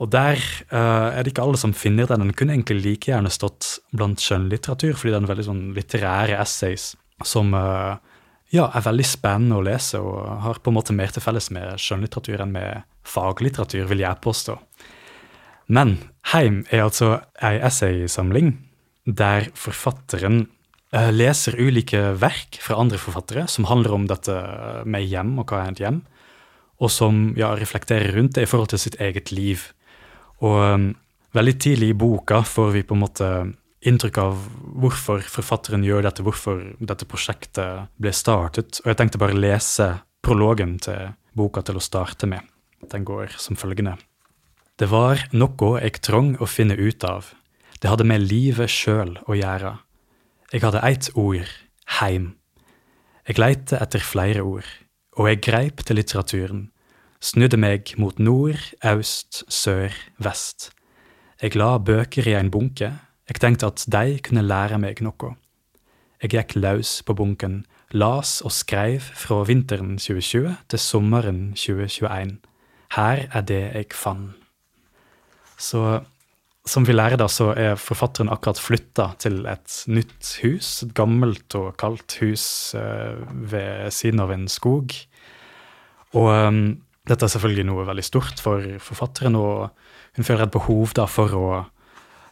Og 0.00 0.08
der 0.10 0.40
uh, 0.72 1.12
er 1.12 1.20
det 1.22 1.34
ikke 1.34 1.44
alle 1.44 1.60
som 1.60 1.74
finner 1.76 2.08
den. 2.10 2.24
Den 2.24 2.36
kunne 2.36 2.56
egentlig 2.56 2.80
like 2.82 3.12
gjerne 3.12 3.30
stått 3.30 3.76
blant 3.92 4.22
skjønnlitteratur, 4.22 4.96
fordi 4.98 5.14
den 5.14 5.28
er 5.28 5.32
veldig 5.34 5.48
sånn 5.50 5.66
litterære 5.76 6.38
essays 6.42 6.92
som 7.28 7.52
uh, 7.54 8.00
ja, 8.52 8.66
er 8.68 8.84
veldig 8.84 9.06
spennende 9.06 9.60
å 9.60 9.64
lese 9.64 10.00
og 10.02 10.26
har 10.44 10.58
på 10.60 10.72
en 10.72 10.76
måte 10.76 10.96
mer 10.96 11.12
til 11.12 11.24
felles 11.24 11.48
med 11.54 11.80
skjønnlitteratur 11.80 12.42
enn 12.44 12.56
med 12.56 12.88
faglitteratur, 13.08 13.86
vil 13.90 14.02
jeg 14.04 14.22
påstå. 14.24 14.58
Men 15.72 15.96
Heim 16.32 16.62
er 16.70 16.84
altså 16.84 17.14
ei 17.42 17.56
essaysamling 17.64 18.54
der 19.04 19.48
forfatteren 19.58 20.44
eh, 20.94 21.10
leser 21.14 21.56
ulike 21.58 22.12
verk 22.20 22.58
fra 22.62 22.78
andre 22.82 23.00
forfattere 23.00 23.48
som 23.50 23.66
handler 23.70 23.96
om 23.96 24.08
dette 24.10 24.36
med 24.84 25.06
hjem 25.08 25.38
og 25.40 25.48
hva 25.48 25.64
er 25.64 25.72
et 25.72 25.82
hjem, 25.82 26.02
og 26.82 26.92
som 26.92 27.24
ja, 27.38 27.54
reflekterer 27.58 28.14
rundt 28.16 28.36
det 28.36 28.46
i 28.46 28.50
forhold 28.50 28.72
til 28.74 28.82
sitt 28.84 28.98
eget 29.02 29.32
liv. 29.34 29.70
Og 30.42 30.58
um, 30.74 30.86
veldig 31.36 31.56
tidlig 31.62 31.92
i 31.92 31.98
boka 31.98 32.42
får 32.46 32.72
vi 32.76 32.84
på 32.86 32.96
en 32.96 33.04
måte 33.04 33.28
inntrykk 33.82 34.18
av 34.22 34.46
hvorfor 34.82 35.24
forfatteren 35.26 35.84
gjør 35.86 36.06
dette, 36.06 36.22
hvorfor 36.22 36.60
dette 36.78 37.08
prosjektet 37.08 37.90
ble 37.98 38.12
startet. 38.14 38.82
Og 38.82 38.92
jeg 38.92 38.98
tenkte 39.00 39.20
bare 39.22 39.38
lese 39.38 39.88
prologen 40.22 40.76
til 40.82 41.14
boka 41.38 41.64
til 41.66 41.78
å 41.78 41.84
starte 41.84 42.28
med. 42.30 42.42
Den 42.90 43.06
går 43.06 43.34
som 43.38 43.58
følgende. 43.58 43.96
Det 44.78 44.88
var 44.90 45.20
noe 45.34 45.78
jeg 45.82 46.00
trong 46.02 46.34
å 46.42 46.48
finne 46.48 46.74
ut 46.78 47.04
av. 47.06 47.30
Det 47.82 47.90
hadde 47.90 48.06
med 48.06 48.24
livet 48.24 48.70
sjøl 48.70 49.16
å 49.26 49.36
gjøre. 49.36 49.76
Jeg 50.52 50.62
hadde 50.64 50.82
eitt 50.86 51.10
ord, 51.18 51.50
heim. 51.98 52.32
Jeg 53.28 53.38
leite 53.38 53.78
etter 53.78 54.02
flere 54.02 54.42
ord, 54.42 54.66
og 55.18 55.28
jeg 55.30 55.42
greip 55.44 55.82
til 55.86 55.98
litteraturen, 55.98 56.64
snudde 57.22 57.56
meg 57.60 57.94
mot 58.02 58.18
nord, 58.18 58.58
øst, 58.84 59.44
sør, 59.48 59.94
vest. 60.18 60.72
Jeg 61.42 61.54
la 61.56 61.76
bøker 61.78 62.26
i 62.26 62.34
en 62.38 62.50
bunke, 62.50 62.90
jeg 63.28 63.40
tenkte 63.40 63.70
at 63.70 63.84
de 63.86 64.18
kunne 64.22 64.42
lære 64.42 64.78
meg 64.82 65.00
noe. 65.06 65.36
Jeg 66.22 66.34
gikk 66.34 66.56
løs 66.58 67.00
på 67.06 67.14
bunken, 67.18 67.62
las 67.94 68.40
og 68.42 68.52
skreiv 68.54 69.02
fra 69.18 69.42
vinteren 69.46 69.96
2020 69.98 70.56
til 70.70 70.78
sommeren 70.82 71.40
2021. 71.54 72.38
Her 72.96 73.26
er 73.32 73.46
det 73.48 73.62
jeg 73.72 73.92
fant. 73.96 74.38
Så 75.58 76.02
som 76.66 76.84
vi 76.86 76.94
lærer 76.94 77.18
da, 77.18 77.26
så 77.26 77.50
er 77.58 77.80
forfatteren 77.80 78.30
akkurat 78.30 78.60
flytta 78.62 79.08
til 79.22 79.40
et 79.50 79.80
nytt 79.90 80.36
hus. 80.44 80.68
Et 80.84 80.92
gammelt 80.94 81.56
og 81.58 81.74
kaldt 81.80 82.20
hus 82.20 82.44
eh, 82.78 83.18
ved 83.50 83.90
siden 83.90 84.22
av 84.22 84.30
en 84.30 84.46
skog. 84.50 84.94
Og 86.14 86.28
um, 86.30 86.60
dette 87.08 87.26
er 87.26 87.32
selvfølgelig 87.34 87.66
noe 87.66 87.86
veldig 87.88 88.04
stort 88.06 88.40
for 88.42 88.64
forfatteren, 88.82 89.36
og 89.38 89.70
hun 90.16 90.26
føler 90.26 90.46
et 90.46 90.54
behov 90.54 90.94
da 90.94 91.08
for 91.10 91.34
å 91.34 91.46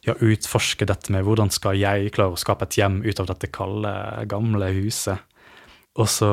ja, 0.07 0.15
utforske 0.15 0.87
dette 0.89 1.13
med 1.13 1.27
hvordan 1.27 1.51
skal 1.53 1.79
jeg 1.79 2.13
klare 2.15 2.37
å 2.37 2.41
skape 2.41 2.69
et 2.69 2.79
hjem 2.79 3.01
ut 3.05 3.21
av 3.21 3.29
dette 3.33 3.51
kalde, 3.53 3.93
gamle 4.31 4.71
huset. 4.79 5.21
Og 5.99 6.09
så 6.09 6.33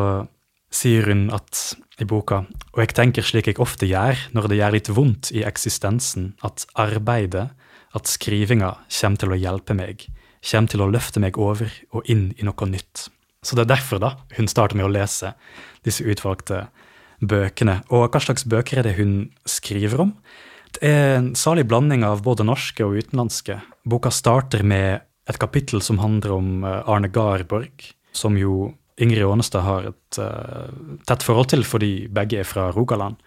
sier 0.73 1.10
hun 1.10 1.28
at 1.34 1.73
i 1.97 2.06
boka, 2.08 2.43
og 2.76 2.82
jeg 2.84 2.93
tenker 2.95 3.26
slik 3.26 3.50
jeg 3.50 3.62
ofte 3.63 3.88
gjør 3.89 4.19
når 4.36 4.50
det 4.52 4.60
gjør 4.60 4.76
litt 4.76 4.91
vondt 4.93 5.32
i 5.34 5.43
eksistensen, 5.47 6.36
at 6.45 6.67
arbeidet, 6.78 7.50
at 7.95 8.10
skrivinga 8.12 8.76
kommer 8.91 9.21
til 9.23 9.34
å 9.34 9.39
hjelpe 9.39 9.76
meg, 9.78 10.04
kommer 10.45 10.71
til 10.71 10.84
å 10.84 10.91
løfte 10.91 11.23
meg 11.23 11.39
over 11.41 11.71
og 11.95 12.12
inn 12.12 12.30
i 12.38 12.45
noe 12.45 12.69
nytt. 12.69 13.08
Så 13.41 13.56
det 13.56 13.65
er 13.65 13.78
derfor 13.78 14.02
da 14.04 14.12
hun 14.38 14.50
starter 14.52 14.78
med 14.78 14.89
å 14.89 14.91
lese 14.91 15.34
disse 15.88 16.06
utvalgte 16.06 16.67
bøkene. 17.21 17.82
Og 17.93 18.08
hva 18.12 18.21
slags 18.21 18.45
bøker 18.47 18.82
er 18.82 18.88
det 18.88 18.97
hun 18.99 19.30
skriver 19.49 20.08
om? 20.08 20.13
Det 20.77 20.84
er 20.86 21.17
en 21.17 21.32
salig 21.39 21.65
blanding 21.69 22.03
av 22.06 22.21
både 22.25 22.45
norske 22.45 22.86
og 22.86 22.99
utenlandske. 22.99 23.60
Boka 23.88 24.12
starter 24.13 24.65
med 24.67 25.01
et 25.27 25.39
kapittel 25.39 25.82
som 25.84 26.01
handler 26.01 26.36
om 26.36 26.51
eh, 26.67 26.84
Arne 26.88 27.10
Garborg, 27.12 27.88
som 28.15 28.38
jo 28.39 28.73
Ingrid 28.97 29.27
Aanestad 29.27 29.62
har 29.62 29.91
et 29.91 30.17
uh, 30.17 30.73
tett 31.06 31.21
forhold 31.21 31.51
til 31.51 31.62
fordi 31.67 32.08
begge 32.10 32.39
er 32.41 32.47
fra 32.49 32.71
Rogaland. 32.73 33.19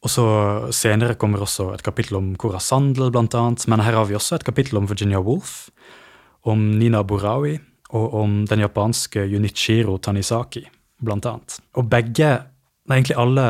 Og 0.00 0.08
så 0.08 0.24
Senere 0.72 1.18
kommer 1.20 1.42
også 1.44 1.74
et 1.74 1.84
kapittel 1.84 2.16
om 2.16 2.30
Cora 2.40 2.60
Sandel, 2.64 3.12
annet. 3.12 3.66
Men 3.68 3.82
her 3.84 3.98
har 3.98 4.08
vi 4.08 4.16
også 4.16 4.38
et 4.38 4.46
kapittel 4.46 4.80
om 4.80 4.88
Virginia 4.88 5.20
Woolf, 5.20 5.68
om 6.48 6.78
Nina 6.80 7.02
Borawi 7.04 7.58
og 7.90 8.14
om 8.14 8.46
den 8.48 8.62
japanske 8.64 9.26
Junichiro 9.28 9.98
Tanisaki, 9.98 10.64
annet. 11.04 11.58
Og 11.76 11.90
begge, 11.90 12.30
nei, 12.90 12.98
egentlig 12.98 13.18
alle 13.22 13.46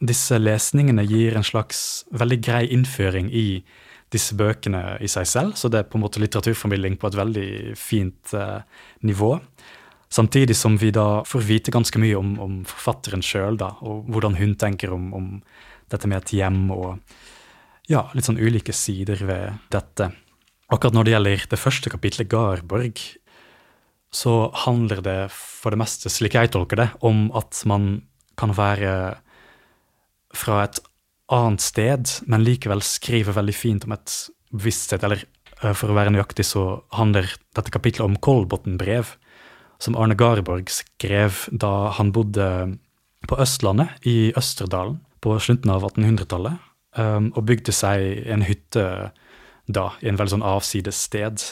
disse 0.00 0.38
lesningene 0.40 1.04
gir 1.04 1.36
en 1.36 1.44
slags 1.44 2.06
veldig 2.16 2.40
grei 2.40 2.64
innføring 2.72 3.28
i 3.36 3.62
disse 4.10 4.34
bøkene 4.34 4.96
i 5.04 5.08
seg 5.10 5.28
selv, 5.28 5.58
så 5.58 5.70
det 5.70 5.82
er 5.82 5.90
på 5.90 5.98
en 5.98 6.04
måte 6.04 6.22
litteraturformidling 6.22 6.96
på 6.98 7.10
et 7.10 7.18
veldig 7.18 7.50
fint 7.78 8.32
eh, 8.34 8.62
nivå. 9.06 9.36
Samtidig 10.10 10.56
som 10.58 10.74
vi 10.80 10.90
da 10.94 11.22
får 11.28 11.44
vite 11.46 11.74
ganske 11.74 12.00
mye 12.02 12.16
om, 12.18 12.32
om 12.42 12.56
forfatteren 12.66 13.22
sjøl, 13.22 13.60
og 13.60 14.08
hvordan 14.10 14.34
hun 14.40 14.56
tenker 14.58 14.96
om, 14.96 15.12
om, 15.14 15.28
dette 15.90 16.06
med 16.10 16.22
et 16.22 16.32
hjem, 16.38 16.68
og 16.74 16.98
ja, 17.90 18.04
litt 18.14 18.26
sånn 18.26 18.38
ulike 18.38 18.74
sider 18.74 19.22
ved 19.26 19.70
dette. 19.74 20.10
Akkurat 20.70 20.94
når 20.94 21.06
det 21.06 21.14
gjelder 21.14 21.46
det 21.50 21.58
første 21.58 21.90
kapitlet, 21.90 22.30
Garborg, 22.30 23.02
så 24.14 24.34
handler 24.66 25.02
det 25.02 25.18
for 25.34 25.74
det 25.74 25.80
meste, 25.82 26.10
slik 26.10 26.34
jeg 26.38 26.50
tolker 26.54 26.78
det, 26.78 26.88
om 27.06 27.28
at 27.38 27.58
man 27.70 27.92
kan 28.40 28.54
være 28.56 28.94
fra 30.36 30.62
et 30.64 30.80
annet 31.30 31.62
sted, 31.62 32.12
men 32.30 32.44
likevel 32.44 32.82
skriver 32.84 33.36
veldig 33.36 33.54
fint 33.54 33.86
om 33.86 33.94
et 33.94 34.14
bevissthet. 34.54 35.04
Eller 35.06 35.24
eh, 35.62 35.74
for 35.74 35.90
å 35.90 35.96
være 35.96 36.12
nøyaktig 36.14 36.46
så 36.48 36.82
handler 36.96 37.30
dette 37.56 37.74
kapitlet 37.74 38.06
om 38.06 38.18
Kolbotn-brev, 38.18 39.14
som 39.80 39.96
Arne 39.96 40.16
Garborg 40.18 40.68
skrev 40.72 41.46
da 41.52 41.92
han 41.96 42.12
bodde 42.12 42.46
på 43.28 43.38
Østlandet, 43.40 44.00
i 44.08 44.32
Østerdalen, 44.36 44.98
på 45.20 45.36
slutten 45.40 45.72
av 45.72 45.84
1800-tallet, 45.84 46.60
um, 46.96 47.26
og 47.36 47.46
bygde 47.48 47.72
seg 47.76 48.26
en 48.32 48.44
hytte 48.44 48.84
da, 49.68 49.86
i 50.00 50.08
en 50.08 50.16
veldig 50.20 50.34
sånn 50.38 50.46
avsides 50.46 51.00
sted. 51.08 51.44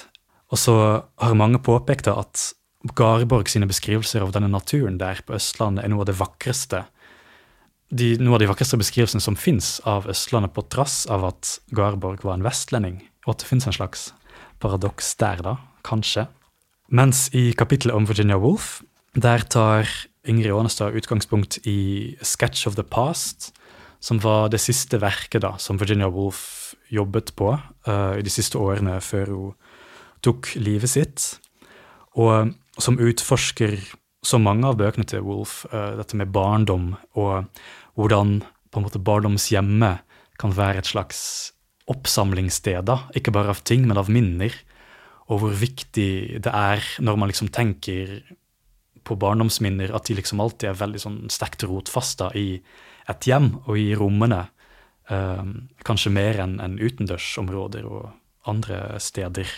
Og 0.48 0.61
så 0.61 0.77
har 1.20 1.37
mange 1.37 1.61
påpekt 1.64 2.09
at 2.09 2.53
Garborg 2.96 3.51
sine 3.51 3.68
beskrivelser 3.68 4.22
av 4.24 4.33
denne 4.37 4.51
naturen 4.53 5.01
der 5.01 5.20
på 5.27 5.37
Østlandet 5.37 5.85
er 5.85 5.92
noe 5.92 6.05
av 6.05 6.11
det 6.11 6.18
vakreste 6.20 6.85
de, 7.88 8.16
noe 8.20 8.37
av 8.37 8.42
de 8.42 8.48
vakreste 8.51 8.79
beskrivelsene 8.81 9.24
som 9.24 9.37
fins 9.38 9.79
av 9.88 10.09
Østlandet, 10.11 10.53
på 10.53 10.64
trass 10.72 11.07
av 11.11 11.24
at 11.31 11.55
Garborg 11.74 12.24
var 12.27 12.37
en 12.37 12.44
vestlending, 12.46 13.01
og 13.27 13.35
at 13.35 13.42
det 13.42 13.48
fins 13.48 13.68
en 13.68 13.77
slags 13.77 14.11
paradoks 14.62 15.14
der, 15.20 15.40
da, 15.44 15.57
kanskje. 15.87 16.27
Mens 16.92 17.29
i 17.37 17.51
kapittelet 17.57 17.96
om 17.96 18.09
Virginia 18.09 18.38
Woolf, 18.40 18.83
der 19.16 19.44
tar 19.48 19.88
Ingrid 20.29 20.53
Aanestad 20.53 20.96
utgangspunkt 20.98 21.61
i 21.68 22.16
Sketch 22.20 22.68
of 22.68 22.77
the 22.77 22.85
Past, 22.85 23.53
som 24.01 24.20
var 24.22 24.53
det 24.53 24.61
siste 24.62 25.01
verket 25.03 25.42
da, 25.42 25.57
som 25.59 25.81
Virginia 25.81 26.11
Woolf 26.12 26.74
jobbet 26.92 27.33
på 27.37 27.55
uh, 27.57 28.14
i 28.16 28.24
de 28.24 28.33
siste 28.33 28.61
årene 28.61 28.98
før 29.05 29.33
hun 29.33 29.57
tok 30.24 30.53
livet 30.61 30.92
sitt, 30.92 31.27
og 32.18 32.53
som 32.78 32.98
utforsker 33.02 33.78
så 34.26 34.40
mange 34.42 34.66
av 34.66 34.78
bøkene 34.80 35.06
til 35.08 35.24
Wolf, 35.26 35.62
uh, 35.72 35.96
dette 35.98 36.18
med 36.18 36.32
barndom 36.34 36.92
og 37.18 37.48
hvordan 37.98 38.40
på 38.70 38.80
en 38.80 38.86
måte 38.86 39.02
barndomshjemmet 39.02 40.04
kan 40.38 40.54
være 40.54 40.82
et 40.82 40.90
slags 40.90 41.20
oppsamlingssted, 41.88 42.90
ikke 43.16 43.32
bare 43.34 43.54
av 43.54 43.62
ting, 43.66 43.86
men 43.88 43.98
av 43.98 44.10
minner. 44.12 44.52
Og 45.28 45.42
hvor 45.42 45.54
viktig 45.56 46.40
det 46.44 46.52
er 46.52 46.84
når 47.04 47.18
man 47.20 47.30
liksom 47.30 47.50
tenker 47.52 48.20
på 49.08 49.16
barndomsminner, 49.16 49.94
at 49.96 50.08
de 50.08 50.18
liksom 50.18 50.40
alltid 50.44 50.70
er 50.70 50.82
veldig 50.82 51.00
sånn 51.00 51.18
sterkt 51.32 51.64
rotfasta 51.64 52.30
i 52.36 52.60
et 53.08 53.28
hjem 53.28 53.54
og 53.64 53.74
i 53.80 53.90
rommene. 53.96 54.44
Um, 55.08 55.70
kanskje 55.88 56.12
mer 56.12 56.42
enn 56.44 56.58
en 56.60 56.76
utendørsområder 56.76 57.86
og 57.88 58.10
andre 58.48 58.98
steder. 59.00 59.48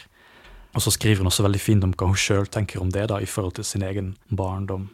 Og 0.74 0.84
så 0.84 0.92
skriver 0.94 1.22
hun 1.22 1.30
også 1.30 1.44
veldig 1.46 1.60
fint 1.60 1.84
om 1.86 1.92
hva 1.96 2.08
hun 2.10 2.18
sjøl 2.18 2.46
tenker 2.46 2.82
om 2.82 2.90
det 2.94 3.08
da, 3.10 3.18
i 3.18 3.28
forhold 3.28 3.56
til 3.58 3.66
sin 3.66 3.82
egen 3.86 4.14
barndom. 4.30 4.88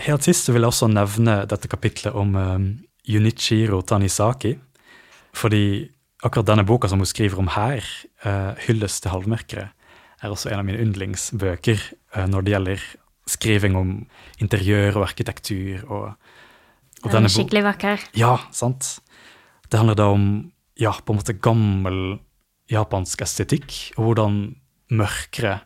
Helt 0.00 0.24
sist 0.24 0.48
vil 0.48 0.62
jeg 0.62 0.72
også 0.72 0.88
nevne 0.88 1.42
dette 1.48 1.68
kapitlet 1.68 2.16
om 2.16 2.36
um, 2.36 2.68
Junichiro 3.04 3.82
Tanisaki. 3.84 4.54
Fordi 5.36 5.90
akkurat 6.24 6.48
denne 6.48 6.64
boka 6.66 6.88
som 6.88 7.02
hun 7.02 7.08
skriver 7.08 7.42
om 7.42 7.50
her, 7.52 7.84
uh, 8.24 8.56
'Hylles 8.56 9.00
til 9.00 9.12
halvmørkere', 9.12 9.68
er 10.22 10.28
også 10.28 10.50
en 10.50 10.60
av 10.60 10.64
mine 10.64 10.80
yndlingsbøker 10.80 11.80
uh, 12.16 12.26
når 12.28 12.40
det 12.40 12.54
gjelder 12.54 12.88
skriving 13.28 13.76
om 13.76 13.92
interiør 14.40 14.96
og 14.96 15.08
arkitektur. 15.10 15.84
og, 15.88 16.16
og 17.04 17.12
Den 17.12 17.24
er 17.24 17.32
skikkelig 17.32 17.64
vakker. 17.64 18.08
Ja, 18.16 18.38
sant. 18.52 18.98
Det 19.70 19.78
handler 19.78 19.94
da 19.94 20.08
om 20.10 20.50
ja, 20.80 20.92
på 20.92 21.12
en 21.12 21.20
måte 21.20 21.36
gammel 21.36 22.18
japansk 22.70 23.22
estetikk, 23.22 23.92
og 23.98 24.10
hvordan 24.10 24.56
mørkere 24.90 25.60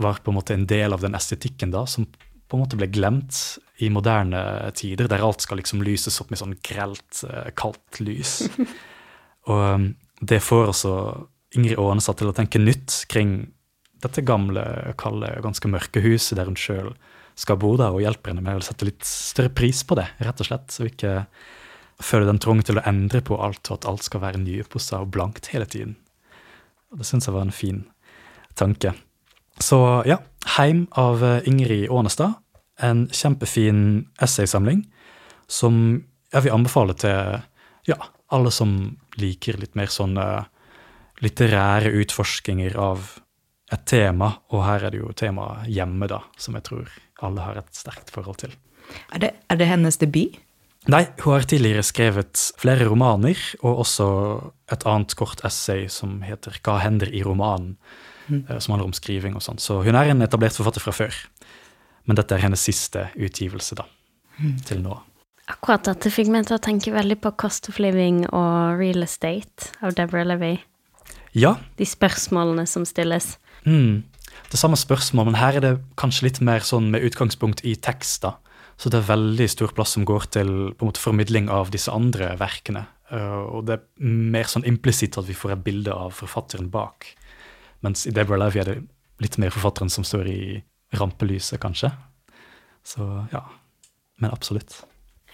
var 0.00 0.20
på 0.24 0.32
en 0.32 0.38
måte 0.38 0.56
en 0.56 0.66
del 0.68 0.94
av 0.94 1.02
den 1.04 1.16
estetikken 1.18 1.72
da, 1.74 1.84
som 1.86 2.06
på 2.50 2.58
en 2.58 2.64
måte 2.64 2.78
ble 2.78 2.88
glemt 2.90 3.36
i 3.78 3.90
moderne 3.92 4.40
tider, 4.76 5.08
der 5.08 5.22
alt 5.24 5.44
skal 5.44 5.60
liksom 5.60 5.84
lyses 5.86 6.18
opp 6.22 6.32
med 6.32 6.40
sånn 6.40 6.56
grelt, 6.66 7.22
eh, 7.28 7.52
kaldt 7.56 8.00
lys. 8.02 8.40
Og 9.50 9.60
um, 9.76 9.86
det 10.20 10.42
får 10.44 10.72
også 10.72 10.94
Ingrid 11.56 11.78
Aanestad 11.80 12.18
til 12.20 12.30
å 12.30 12.34
tenke 12.36 12.60
nytt 12.62 13.04
kring 13.10 13.52
dette 14.02 14.24
gamle, 14.26 14.64
kalde, 15.00 15.30
ganske 15.44 15.70
mørke 15.70 16.02
huset 16.04 16.38
der 16.38 16.48
hun 16.48 16.58
sjøl 16.58 16.92
skal 17.38 17.58
bo 17.60 17.72
der, 17.78 17.94
og 17.94 18.02
hjelper 18.04 18.32
henne 18.32 18.44
med 18.44 18.60
å 18.60 18.64
sette 18.64 18.88
litt 18.88 19.06
større 19.06 19.52
pris 19.54 19.80
på 19.86 19.96
det, 19.98 20.06
rett 20.20 20.42
og 20.42 20.48
slett. 20.48 20.74
Så 20.74 20.88
ikke 20.88 21.14
føle 22.00 22.28
den 22.28 22.40
trang 22.42 22.60
til 22.66 22.80
å 22.80 22.84
endre 22.88 23.22
på 23.24 23.38
alt, 23.40 23.62
og 23.68 23.78
at 23.78 23.88
alt 23.88 24.06
skal 24.06 24.24
være 24.24 24.42
nypussa 24.42 25.02
og 25.04 25.12
blankt 25.14 25.52
hele 25.54 25.68
tiden. 25.68 25.96
Og 26.90 27.00
det 27.00 27.08
syns 27.08 27.28
jeg 27.28 27.36
var 27.36 27.46
en 27.46 27.54
fin 27.54 27.84
tanke. 28.60 28.94
Så 29.60 30.02
ja, 30.08 30.20
'Heim' 30.46 30.86
av 30.96 31.24
eh, 31.24 31.48
Ingrid 31.48 31.90
Aanestad. 31.90 32.38
En 32.80 33.08
kjempefin 33.12 34.08
essaysamling 34.22 34.86
som 35.48 36.04
jeg 36.32 36.46
vil 36.46 36.54
anbefale 36.54 36.94
til 36.96 37.42
ja, 37.90 37.98
alle 38.32 38.52
som 38.54 38.96
liker 39.20 39.58
litt 39.60 39.74
mer 39.76 39.90
sånne 39.92 40.26
litterære 41.20 41.92
utforskinger 42.00 42.78
av 42.80 43.18
et 43.70 43.84
tema, 43.86 44.32
og 44.50 44.64
her 44.66 44.86
er 44.86 44.94
det 44.94 45.02
jo 45.02 45.12
temaet 45.14 45.68
hjemme, 45.70 46.08
da, 46.10 46.22
som 46.40 46.56
jeg 46.58 46.66
tror 46.66 46.94
alle 47.22 47.44
har 47.44 47.60
et 47.60 47.74
sterkt 47.76 48.10
forhold 48.14 48.40
til. 48.42 48.54
Er 49.14 49.22
det, 49.22 49.34
er 49.52 49.60
det 49.60 49.68
hennes 49.70 50.00
debut? 50.00 50.38
Nei, 50.90 51.04
hun 51.20 51.36
har 51.36 51.44
tidligere 51.44 51.84
skrevet 51.84 52.40
flere 52.58 52.88
romaner, 52.88 53.38
og 53.60 53.82
også 53.84 54.06
et 54.72 54.86
annet 54.88 55.14
kort 55.18 55.44
essay 55.44 55.84
som 55.92 56.22
heter 56.24 56.56
Hva 56.64 56.78
hender 56.80 57.12
i 57.12 57.20
romanen? 57.26 57.76
Eh, 58.30 58.58
Som 58.58 58.74
handler 58.74 58.88
om 58.90 58.96
skriving 58.96 59.36
og 59.38 59.44
sånn. 59.44 59.60
Så 59.62 59.80
hun 59.84 59.98
er 59.98 60.12
en 60.12 60.22
etablert 60.22 60.56
forfatter 60.56 60.84
fra 60.84 60.94
før. 60.94 61.20
Men 62.08 62.18
dette 62.18 62.34
er 62.34 62.44
hennes 62.44 62.62
siste 62.62 63.08
utgivelse, 63.18 63.76
da. 63.78 63.86
Til 64.66 64.80
nå. 64.82 64.96
Akkurat 65.50 65.84
dette 65.84 66.12
fikk 66.14 66.30
meg 66.32 66.46
til 66.48 66.56
å 66.56 66.62
tenke 66.62 66.92
veldig 66.94 67.18
på 67.20 67.32
Cost 67.40 67.68
of 67.68 67.80
Living 67.82 68.22
og 68.28 68.78
Real 68.80 69.02
Estate 69.04 69.72
av 69.84 69.96
Deborah 69.98 70.28
Levy. 70.28 70.54
Ja, 71.36 71.58
De 71.78 71.86
spørsmålene 71.86 72.66
som 72.66 72.86
stilles. 72.88 73.36
Mm. 73.64 74.02
Det 74.50 74.58
samme 74.58 74.78
spørsmål, 74.78 75.30
men 75.30 75.38
her 75.38 75.58
er 75.58 75.64
det 75.64 75.74
kanskje 76.00 76.28
litt 76.28 76.40
mer 76.42 76.64
sånn 76.66 76.90
med 76.90 77.04
utgangspunkt 77.06 77.62
i 77.66 77.76
tekst. 77.76 78.22
da. 78.22 78.38
Så 78.80 78.90
det 78.90 79.02
er 79.02 79.10
veldig 79.10 79.46
stor 79.50 79.74
plass 79.76 79.94
som 79.96 80.06
går 80.08 80.30
til 80.32 80.50
på 80.72 80.84
en 80.86 80.90
måte 80.90 81.02
formidling 81.02 81.50
av 81.52 81.70
disse 81.74 81.92
andre 81.92 82.32
verkene. 82.40 82.86
Uh, 83.10 83.58
og 83.58 83.66
det 83.66 83.76
er 83.76 84.06
mer 84.06 84.46
sånn 84.48 84.66
implisitt 84.66 85.18
at 85.18 85.26
vi 85.26 85.36
får 85.36 85.56
et 85.56 85.64
bilde 85.66 85.92
av 85.92 86.14
forfatteren 86.14 86.70
bak. 86.70 87.10
Mens 87.84 88.06
i 88.06 88.14
Deborah 88.14 88.44
Life» 88.44 88.60
er 88.60 88.68
det 88.68 88.78
litt 89.20 89.38
mer 89.40 89.52
forfatteren 89.54 89.92
som 89.92 90.04
står 90.06 90.28
i 90.30 90.40
rampelyset, 90.96 91.60
kanskje. 91.62 91.92
Så 92.86 93.04
ja. 93.32 93.44
Men 94.20 94.32
absolutt. 94.32 94.82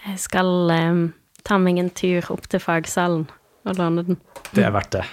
Jeg 0.05 0.19
skal 0.21 0.71
um, 0.71 1.01
ta 1.47 1.57
meg 1.59 1.79
en 1.81 1.91
tur 1.91 2.27
opp 2.31 2.47
til 2.51 2.61
fagsalen 2.63 3.25
og 3.67 3.79
låne 3.79 4.03
den. 4.07 4.19
Det 4.53 4.63
er 4.63 4.75
verdt 4.75 4.99
det. 4.99 5.05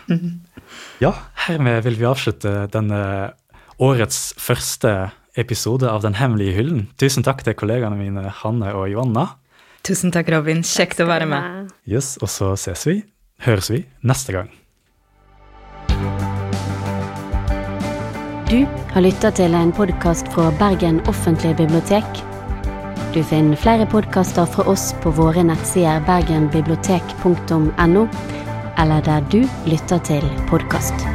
Ja, 1.02 1.10
hermed 1.44 1.82
vil 1.84 1.98
vi 1.98 2.06
avslutte 2.08 2.52
denne 2.72 3.00
årets 3.82 4.32
første 4.40 5.10
episode 5.36 5.90
av 5.90 6.04
Den 6.06 6.16
hemmelige 6.16 6.54
hyllen. 6.56 6.86
Tusen 6.96 7.26
takk 7.26 7.42
til 7.44 7.56
kollegaene 7.58 7.98
mine 7.98 8.30
Hanne 8.40 8.70
og 8.78 8.86
Joanna. 8.92 9.26
Tusen 9.84 10.14
takk, 10.14 10.30
Robin. 10.32 10.62
Kjekt 10.64 11.02
å 11.04 11.08
være 11.10 11.26
med. 11.28 11.72
Yes, 11.84 12.14
og 12.22 12.30
så 12.32 12.54
ses 12.60 12.86
vi, 12.88 13.00
høres 13.44 13.68
vi, 13.74 13.82
neste 14.06 14.38
gang. 14.38 14.52
Du 18.54 18.66
har 18.92 19.02
lytta 19.02 19.32
til 19.34 19.54
en 19.58 19.72
podkast 19.74 20.28
fra 20.30 20.44
Bergen 20.60 21.00
offentlige 21.10 21.56
bibliotek. 21.58 22.20
Du 23.14 23.18
finner 23.26 23.58
flere 23.58 23.86
podkaster 23.90 24.46
fra 24.46 24.62
oss 24.70 24.92
på 25.02 25.10
våre 25.16 25.42
nettsider 25.42 26.04
bergenbibliotek.no, 26.06 28.06
eller 28.78 29.02
der 29.10 29.26
du 29.34 29.42
lytter 29.66 29.98
til 30.06 30.30
podkast. 30.46 31.13